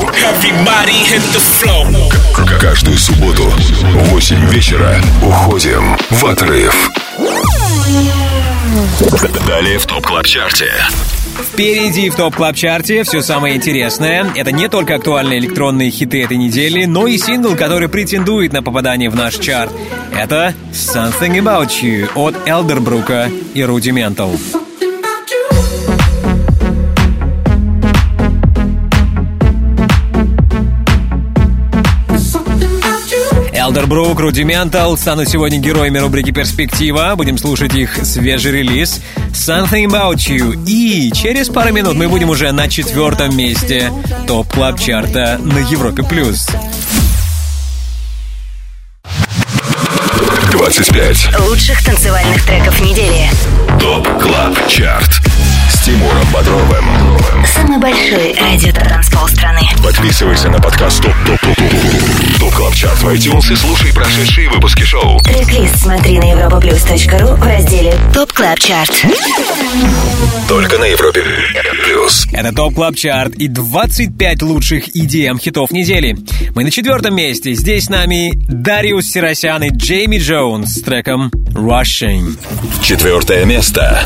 К- 2.34 2.60
Каждую 2.60 2.98
субботу 2.98 3.44
в 3.50 4.10
8 4.10 4.50
вечера 4.50 5.02
уходим 5.22 5.98
в 6.10 6.26
отрыв. 6.26 6.90
Далее 9.48 9.80
в 9.80 9.86
Top 9.86 10.06
Club 10.06 10.26
Chart 10.26 10.59
е. 10.59 10.72
Впереди 11.42 12.10
в 12.10 12.16
Top 12.16 12.36
Club 12.36 12.56
Chart 12.56 12.96
е 12.96 13.04
все 13.04 13.22
самое 13.22 13.56
интересное. 13.56 14.32
Это 14.36 14.52
не 14.52 14.70
только 14.70 14.96
актуальные 14.96 15.40
электронные 15.40 15.90
хиты 15.90 16.24
этой 16.24 16.38
недели, 16.38 16.86
но 16.86 17.08
и 17.08 17.18
сингл, 17.18 17.56
который 17.56 17.90
претендует 17.90 18.54
на 18.54 18.62
попадание 18.62 19.10
в 19.10 19.16
наш 19.16 19.38
чарт. 19.38 19.72
Это 20.16 20.54
Something 20.72 21.40
About 21.40 21.70
You 21.82 22.10
от 22.16 22.36
Элдербрука 22.48 23.30
и 23.54 23.62
Rudimental. 23.62 24.40
Элдербрук, 33.74 34.20
Rudimental 34.20 34.96
станут 34.98 35.30
сегодня 35.30 35.58
героями 35.58 35.98
рубрики 35.98 36.30
«Перспектива». 36.30 37.16
Будем 37.18 37.40
слушать 37.40 37.74
их 37.74 38.06
свежий 38.06 38.52
релиз 38.52 39.02
«Something 39.32 39.86
About 39.88 40.18
You». 40.18 40.64
И 40.68 41.12
через 41.12 41.50
пару 41.50 41.74
минут 41.74 41.96
мы 41.96 42.08
будем 42.08 42.30
уже 42.30 42.52
на 42.52 42.70
четвертом 42.70 43.36
месте 43.36 43.92
Top 44.28 44.48
Club 44.48 44.80
Chart 44.80 45.30
а 45.30 45.40
на 45.42 45.58
Европе+. 45.58 46.04
плюс. 46.04 46.48
25 50.52 51.40
Лучших 51.40 51.84
танцевальных 51.84 52.46
треков 52.46 52.80
недели. 52.80 53.28
Top 53.80 54.08
Club 54.22 54.68
Chart. 54.68 55.20
Тимуром 55.84 56.26
Бодровым. 56.34 56.86
Самый 57.46 57.78
большой 57.78 58.34
радиотанцпол 58.40 59.28
страны. 59.28 59.60
Подписывайся 59.84 60.50
на 60.50 60.58
подкаст 60.62 61.04
Top 61.04 61.12
Top 61.26 61.42
Top 61.42 61.56
Top 61.58 62.40
Top 62.40 62.54
Club 62.54 62.74
Chart 62.74 63.02
в 63.02 63.10
iTunes 63.10 63.52
и 63.52 63.56
слушай 63.58 63.94
прошедшие 63.94 64.50
выпуски 64.50 64.84
шоу. 64.84 65.20
Трек-лист 65.20 65.76
смотри 65.82 66.20
на 66.20 66.32
europaplus.ru 66.32 67.36
в 67.36 67.44
разделе 67.44 67.94
Top 68.14 68.32
Club 68.32 68.60
Chart. 68.60 69.06
Только 70.48 70.78
на 70.78 70.86
Европе 70.86 71.22
Плюс. 71.84 72.28
Это 72.32 72.56
Top 72.56 72.76
Club 72.76 72.96
Chart 72.96 73.36
и 73.36 73.50
25 73.50 74.42
лучших 74.42 74.96
EDM 74.96 75.38
хитов 75.38 75.72
недели. 75.72 76.16
Мы 76.56 76.64
на 76.64 76.72
четвертом 76.72 77.14
месте. 77.14 77.56
Здесь 77.56 77.88
с 77.88 77.90
нами 77.90 78.32
Дариус 78.48 79.06
Сиросян 79.08 79.62
и 79.64 79.70
Джейми 79.70 80.18
Джонс 80.20 80.76
с 80.76 80.82
треком 80.82 81.30
«Rushing». 81.54 82.38
Четвертое 82.82 83.44
место. 83.44 84.06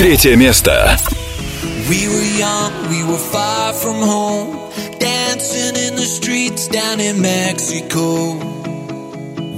Третье 0.00 0.36
место. 0.36 0.98
We 1.88 2.08
were 2.08 2.30
young, 2.36 2.72
we 2.90 3.04
were 3.04 3.16
far 3.32 3.72
from 3.72 3.96
home, 4.02 4.70
dancing 4.98 5.76
in 5.76 5.94
the 5.96 6.04
streets 6.04 6.68
down 6.68 7.00
in 7.00 7.20
Mexico. 7.20 8.34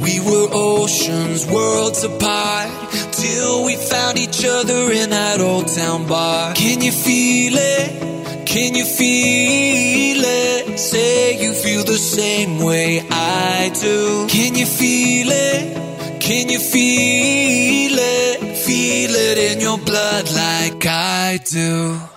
We 0.05 0.21
were 0.21 0.49
oceans, 0.53 1.47
worlds 1.47 2.05
apart, 2.05 2.71
till 3.13 3.65
we 3.65 3.77
found 3.77 4.19
each 4.19 4.45
other 4.45 4.93
in 4.93 5.11
that 5.11 5.41
old 5.41 5.69
town 5.69 6.07
bar. 6.07 6.55
Can 6.55 6.83
you 6.83 6.93
feel 6.93 7.55
it? 7.57 8.47
Can 8.47 8.75
you 8.75 8.85
feel 8.85 10.23
it? 10.25 10.79
Say 10.79 11.43
you 11.43 11.53
feel 11.53 11.85
the 11.85 11.99
same 11.99 12.61
way 12.61 13.03
I 13.11 13.71
do. 13.81 14.27
Can 14.29 14.55
you 14.55 14.67
feel 14.67 15.29
it? 15.31 16.21
Can 16.21 16.49
you 16.49 16.59
feel 16.59 17.22
blood 19.94 20.34
like 20.34 20.86
I 20.88 21.40
do. 21.46 22.13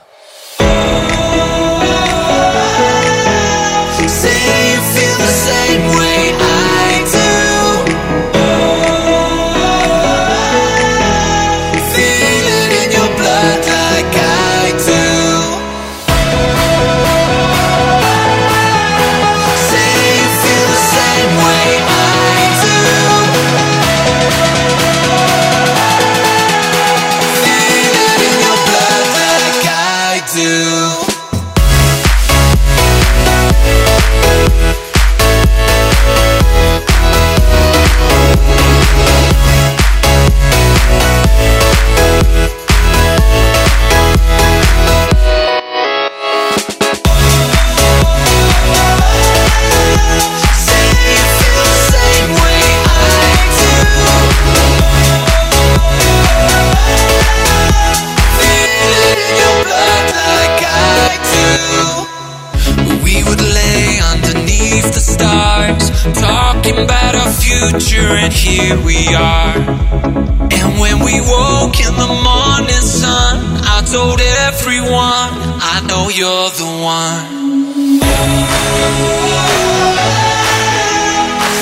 Future, 67.78 68.16
and 68.16 68.32
here 68.32 68.76
we 68.84 69.14
are. 69.14 69.54
And 69.56 70.80
when 70.80 70.98
we 71.04 71.20
woke 71.20 71.78
in 71.80 71.92
the 71.94 72.08
morning 72.24 72.80
sun, 72.80 73.36
I 73.64 73.82
told 73.90 74.20
everyone, 74.48 75.30
I 75.60 75.82
know 75.86 76.08
you're 76.08 76.50
the 76.56 76.70
one. 76.80 77.26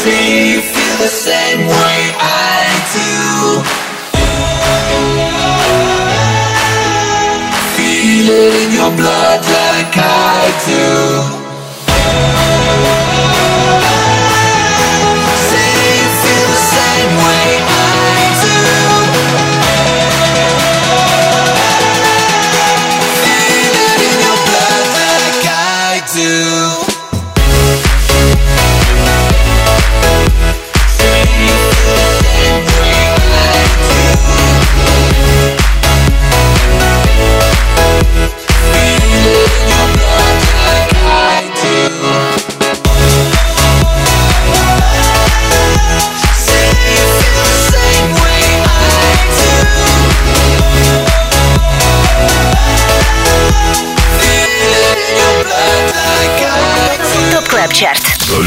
See 0.03 0.53
you 0.53 0.61
feel 0.61 0.97
the 0.99 1.09
same 1.09 1.67
way 1.67 2.13
I 2.21 2.67
do. 2.95 3.63
Feel 7.77 8.29
it 8.31 8.55
in 8.63 8.73
your 8.73 8.93
blood 8.97 9.41
like 9.43 9.97
I 9.97 10.53
do. 10.67 11.44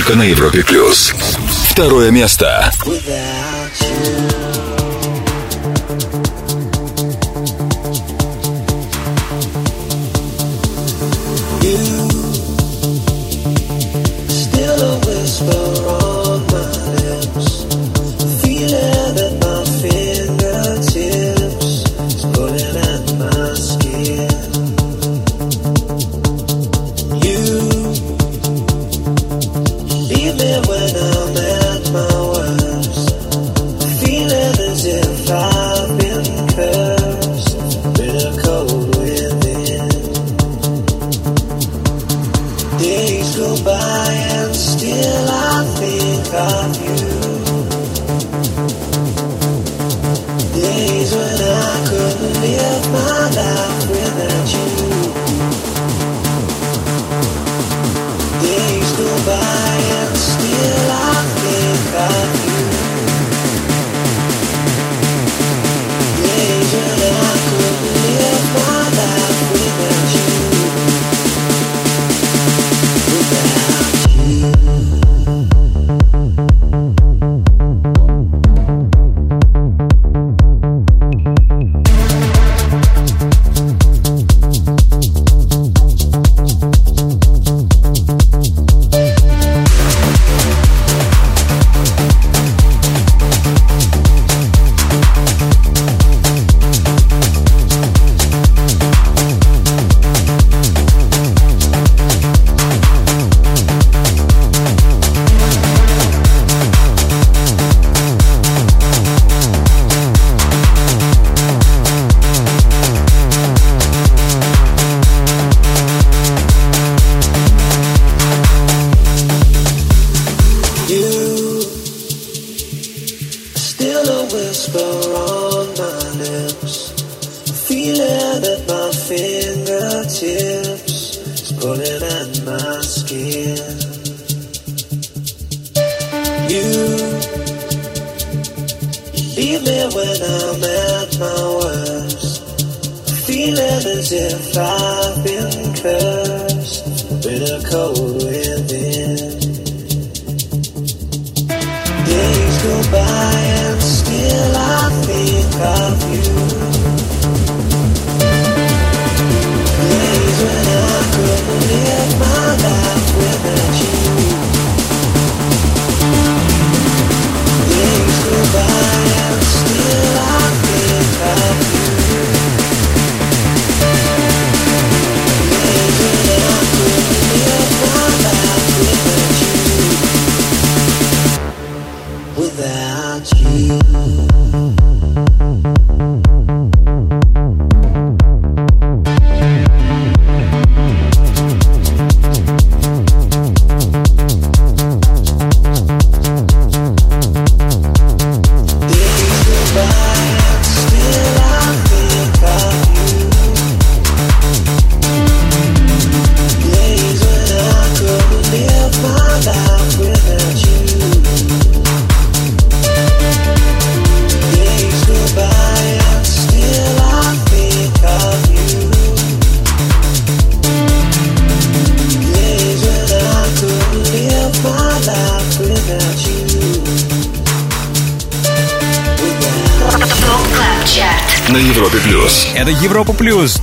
Только 0.08 0.20
на 0.20 0.24
Европе 0.24 0.64
плюс. 0.64 1.14
Второе 1.70 2.12
место. 2.12 2.72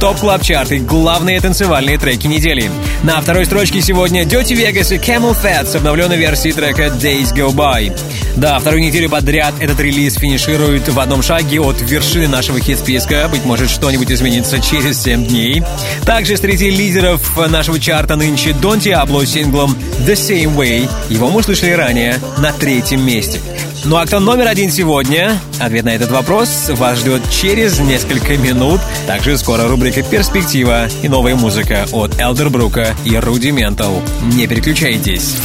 Топ 0.05 0.19
клаб 0.19 0.43
чарт 0.43 0.71
и 0.71 0.81
главные 0.81 1.41
танцевальные 1.41 1.97
треки 1.97 2.27
недели. 2.27 2.71
На 3.05 3.23
второй 3.23 3.47
строчке 3.47 3.81
сегодня 3.81 4.25
Dirty 4.25 4.53
Vegas 4.53 4.95
и 4.95 4.99
Camel 4.99 5.35
Fat 5.35 5.65
с 5.65 5.77
обновленной 5.77 6.19
версией 6.19 6.53
трека 6.53 6.89
Days 6.89 7.35
Go 7.35 7.55
By. 7.55 7.91
Да, 8.37 8.59
вторую 8.59 8.83
неделю 8.83 9.09
подряд 9.09 9.55
этот 9.61 9.81
релиз 9.81 10.17
финиширует 10.17 10.87
в 10.91 11.01
одном 11.01 11.23
шаге 11.23 11.59
от 11.61 11.81
вершины 11.81 12.29
нашего 12.29 12.61
хит-списка. 12.61 13.29
Быть 13.31 13.47
может, 13.47 13.71
что-нибудь 13.71 14.13
изменится 14.13 14.61
через 14.61 15.03
7 15.03 15.25
дней. 15.27 15.63
Также 16.05 16.37
среди 16.37 16.69
лидеров 16.69 17.39
нашего 17.49 17.81
чарта 17.81 18.17
нынче 18.17 18.53
Дон 18.53 18.81
Диабло 18.81 19.25
синглом 19.25 19.75
The 20.01 20.13
Same 20.13 20.55
Way. 20.55 20.87
Его 21.09 21.31
мы 21.31 21.41
услышали 21.41 21.71
ранее 21.71 22.21
на 22.37 22.53
третьем 22.53 23.07
месте. 23.07 23.41
Ну 23.87 23.97
а 23.99 24.07
кто 24.07 24.19
номер 24.19 24.49
один 24.49 24.71
сегодня? 24.71 25.39
Ответ 25.61 25.85
на 25.85 25.91
этот 25.91 26.11
вопрос 26.11 26.71
вас 26.71 27.01
ждет 27.01 27.21
через 27.31 27.79
несколько 27.81 28.39
минут. 28.39 28.81
Также 29.07 29.37
скоро 29.37 29.69
рубрика 29.69 30.03
«Перспектива» 30.03 30.87
и 31.03 31.09
новая 31.09 31.35
музыка 31.35 31.85
от 31.93 32.19
Элдербрука 32.19 32.95
и 33.05 33.15
Рудиментал. 33.19 34.01
Не 34.23 34.47
переключайтесь. 34.47 35.37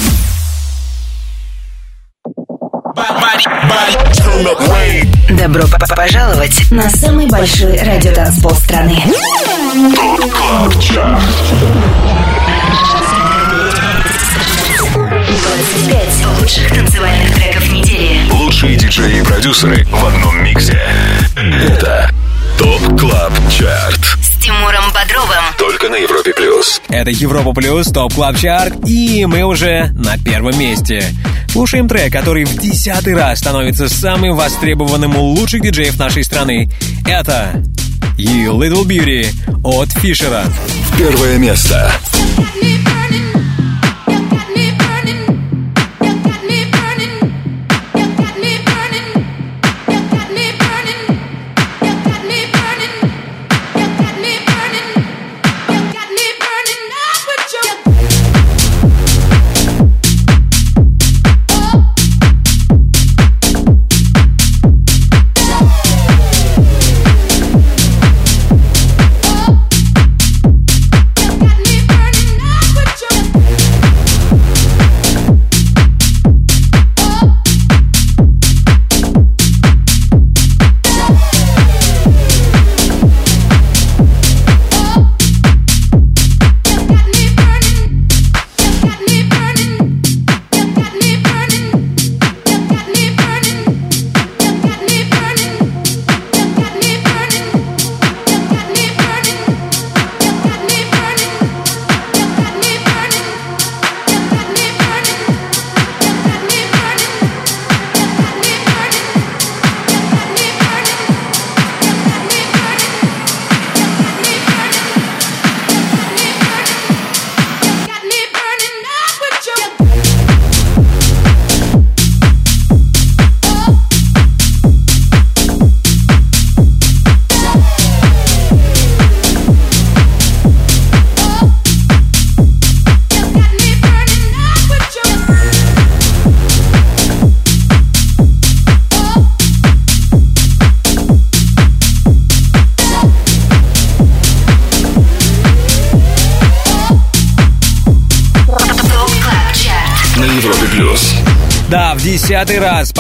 Добро 5.38 5.64
пожаловать 5.96 6.72
на 6.72 6.90
самый 6.90 7.28
большой 7.28 7.78
радиотанцпол 7.78 8.52
страны. 8.52 9.04
ТОП 10.18 10.32
КЛАБ 10.32 10.82
ЧАРТ. 10.82 11.22
25 15.30 16.26
лучших 16.40 16.74
танцевальных 16.74 17.39
диджеи 18.90 19.20
и 19.20 19.24
продюсеры 19.24 19.86
в 19.86 20.06
одном 20.06 20.44
миксе. 20.44 20.82
Это 21.36 22.10
Top 22.58 23.00
Club 23.00 23.34
Chart. 23.52 24.00
С 24.20 24.44
Тимуром 24.44 24.92
Бодровым. 24.92 25.44
Только 25.60 25.90
на 25.90 25.96
Европе 25.96 26.34
плюс. 26.34 26.82
Это 26.90 27.12
Европа 27.12 27.54
Плюс, 27.54 27.88
Top 27.88 28.16
Club 28.16 28.38
Chart, 28.38 28.74
и 28.88 29.28
мы 29.28 29.44
уже 29.44 29.92
на 29.94 30.18
первом 30.18 30.58
месте. 30.58 31.14
Слушаем 31.52 31.88
трек, 31.88 32.12
который 32.12 32.46
в 32.46 32.58
десятый 32.58 33.16
раз 33.16 33.40
становится 33.40 33.90
самым 33.90 34.36
востребованным 34.36 35.16
у 35.16 35.22
лучших 35.22 35.62
диджеев 35.62 36.00
нашей 36.00 36.24
страны. 36.24 36.72
Это 37.06 37.64
You 38.18 38.58
Little 38.58 38.86
Beauty 38.86 39.28
от 39.64 39.92
Фишера. 39.92 40.46
Первое 40.98 41.38
место. 41.38 41.92
Да, 42.38 42.44
в 42.44 42.99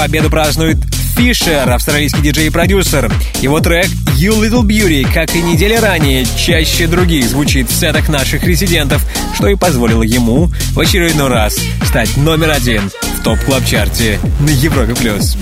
победу 0.10 0.32
празднует 0.32 0.78
Фишер, 1.16 1.70
австралийский 1.70 2.24
диджей 2.24 2.48
и 2.48 2.50
продюсер. 2.50 3.14
Его 3.42 3.60
трек 3.60 3.86
You 4.18 4.42
Little 4.42 4.64
Beauty, 4.64 5.08
как 5.14 5.36
и 5.36 5.42
неделя 5.44 5.80
ранее, 5.80 6.26
чаще 6.36 6.88
других 6.88 7.30
звучит 7.30 7.70
в 7.70 7.80
сетах 7.80 8.10
наших 8.10 8.44
резидентов, 8.44 9.06
что 9.36 9.48
и 9.50 9.56
позволило 9.56 10.02
ему 10.02 10.50
в 10.72 10.80
очередной 10.80 11.28
раз 11.28 11.60
стать 11.86 12.18
номер 12.18 12.50
один 12.50 12.90
в 13.20 13.22
Top 13.22 13.44
Club 13.44 13.74
Chart 13.74 14.12
е 14.12 14.20
на 14.40 14.50
Европе+. 14.50 14.96
плюс. 14.96 15.38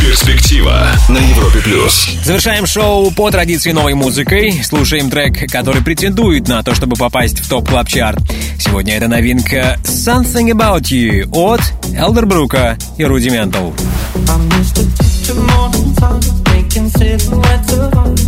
Перспектива 0.00 0.88
на 1.08 1.18
Европе 1.18 1.60
Плюс. 1.60 2.10
Завершаем 2.24 2.66
шоу 2.66 3.10
по 3.12 3.30
традиции 3.30 3.72
новой 3.72 3.94
музыкой. 3.94 4.60
Слушаем 4.64 5.10
трек, 5.10 5.50
который 5.50 5.82
претендует 5.82 6.48
на 6.48 6.62
то, 6.62 6.74
чтобы 6.74 6.96
попасть 6.96 7.38
в 7.38 7.48
Top 7.48 7.68
Club 7.68 7.88
Chart 7.88 8.18
Сегодня 8.74 8.96
это 8.96 9.06
новинка 9.06 9.78
Something 9.84 10.50
About 10.50 10.90
You 10.90 11.28
от 11.30 11.60
Элдербрука 11.96 12.76
и 12.98 13.04
Rudimental. 13.04 13.72
Staying 17.04 18.23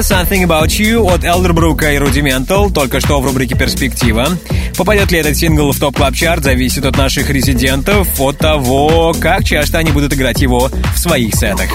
Something 0.00 0.46
About 0.46 0.68
You 0.68 1.12
от 1.12 1.24
Элдербрука 1.24 1.92
и 1.92 1.98
Rudimental, 1.98 2.72
только 2.72 3.00
что 3.00 3.20
в 3.20 3.26
рубрике 3.26 3.54
«Перспектива». 3.54 4.28
Попадет 4.76 5.12
ли 5.12 5.18
этот 5.18 5.36
сингл 5.36 5.72
в 5.72 5.78
Top 5.78 5.96
Club 5.96 6.14
Chart 6.14 6.42
зависит 6.42 6.86
от 6.86 6.96
наших 6.96 7.28
резидентов, 7.28 8.08
от 8.18 8.38
того, 8.38 9.14
как 9.20 9.44
часто 9.44 9.78
они 9.78 9.90
будут 9.90 10.14
играть 10.14 10.40
его 10.40 10.70
в 10.94 10.98
своих 10.98 11.34
сетах. 11.34 11.68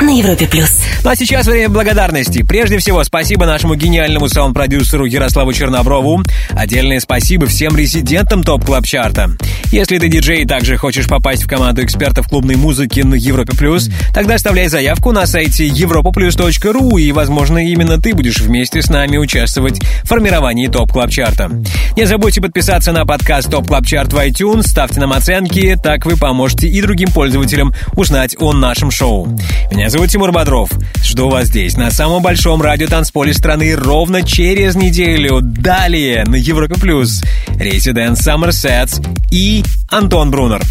На 0.00 0.10
Европе 0.10 0.48
плюс. 0.48 0.80
Ну 1.04 1.10
а 1.10 1.16
сейчас 1.16 1.46
время 1.46 1.68
благодарности. 1.68 2.42
Прежде 2.42 2.78
всего, 2.78 3.04
спасибо 3.04 3.46
нашему 3.46 3.76
гениальному 3.76 4.28
саунд-продюсеру 4.28 5.04
Ярославу 5.04 5.52
Черноброву. 5.52 6.22
Отдельное 6.50 6.98
спасибо 6.98 7.46
всем 7.46 7.76
резидентам 7.76 8.42
Top 8.42 8.64
Club 8.64 8.84
Chart 8.84 9.17
а. 9.17 9.30
Если 9.72 9.98
ты 9.98 10.08
диджей 10.08 10.42
и 10.42 10.46
также 10.46 10.76
хочешь 10.76 11.06
попасть 11.06 11.44
в 11.44 11.48
команду 11.48 11.84
экспертов 11.84 12.28
клубной 12.28 12.56
музыки 12.56 13.00
на 13.00 13.14
Европе 13.14 13.56
Плюс, 13.56 13.90
тогда 14.14 14.34
оставляй 14.34 14.68
заявку 14.68 15.12
на 15.12 15.26
сайте 15.26 15.66
europaplus.ru 15.68 17.00
и, 17.00 17.12
возможно, 17.12 17.58
именно 17.58 18.00
ты 18.00 18.14
будешь 18.14 18.40
вместе 18.40 18.80
с 18.80 18.88
нами 18.88 19.16
участвовать 19.16 19.80
в 20.02 20.08
формировании 20.08 20.68
Top 20.68 20.92
Club 20.92 21.10
Chart 21.10 21.39
а. 21.39 21.50
Не 21.96 22.06
забудьте 22.06 22.40
подписаться 22.40 22.92
на 22.92 23.04
подкаст 23.04 23.50
Top 23.50 23.66
Club 23.66 23.86
Chart 23.86 24.12
в 24.12 24.16
iTunes, 24.16 24.62
ставьте 24.62 25.00
нам 25.00 25.12
оценки, 25.12 25.76
так 25.82 26.06
вы 26.06 26.16
поможете 26.16 26.68
и 26.68 26.80
другим 26.80 27.08
пользователям 27.08 27.74
узнать 27.94 28.36
о 28.38 28.52
нашем 28.52 28.90
шоу. 28.90 29.28
Меня 29.70 29.90
зовут 29.90 30.10
Тимур 30.10 30.32
Бодров. 30.32 30.70
Жду 31.02 31.28
вас 31.28 31.48
здесь, 31.48 31.76
на 31.76 31.90
самом 31.90 32.22
большом 32.22 32.62
радио 32.62 32.86
танцполе 32.86 33.34
страны, 33.34 33.74
ровно 33.74 34.22
через 34.22 34.76
неделю. 34.76 35.40
Далее 35.42 36.24
на 36.24 36.36
Европе 36.36 36.74
Плюс. 36.74 37.22
Резидент 37.58 38.14
Somerset 38.14 39.15
и 39.36 39.62
Антон 39.90 40.30
Брунер. 40.30 40.62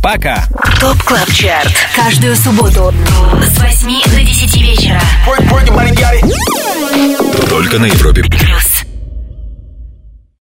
Пока! 0.00 0.46
Top 0.78 1.02
Club 1.02 1.32
Chart. 1.32 1.72
Каждую 1.96 2.36
субботу 2.36 2.94
с 3.42 3.58
8 3.58 4.02
до 4.04 4.22
10 4.22 4.56
вечера. 4.56 5.00
Только 7.48 7.78
на 7.80 7.86
Европе 7.86 8.22
Плюс. 8.22 8.63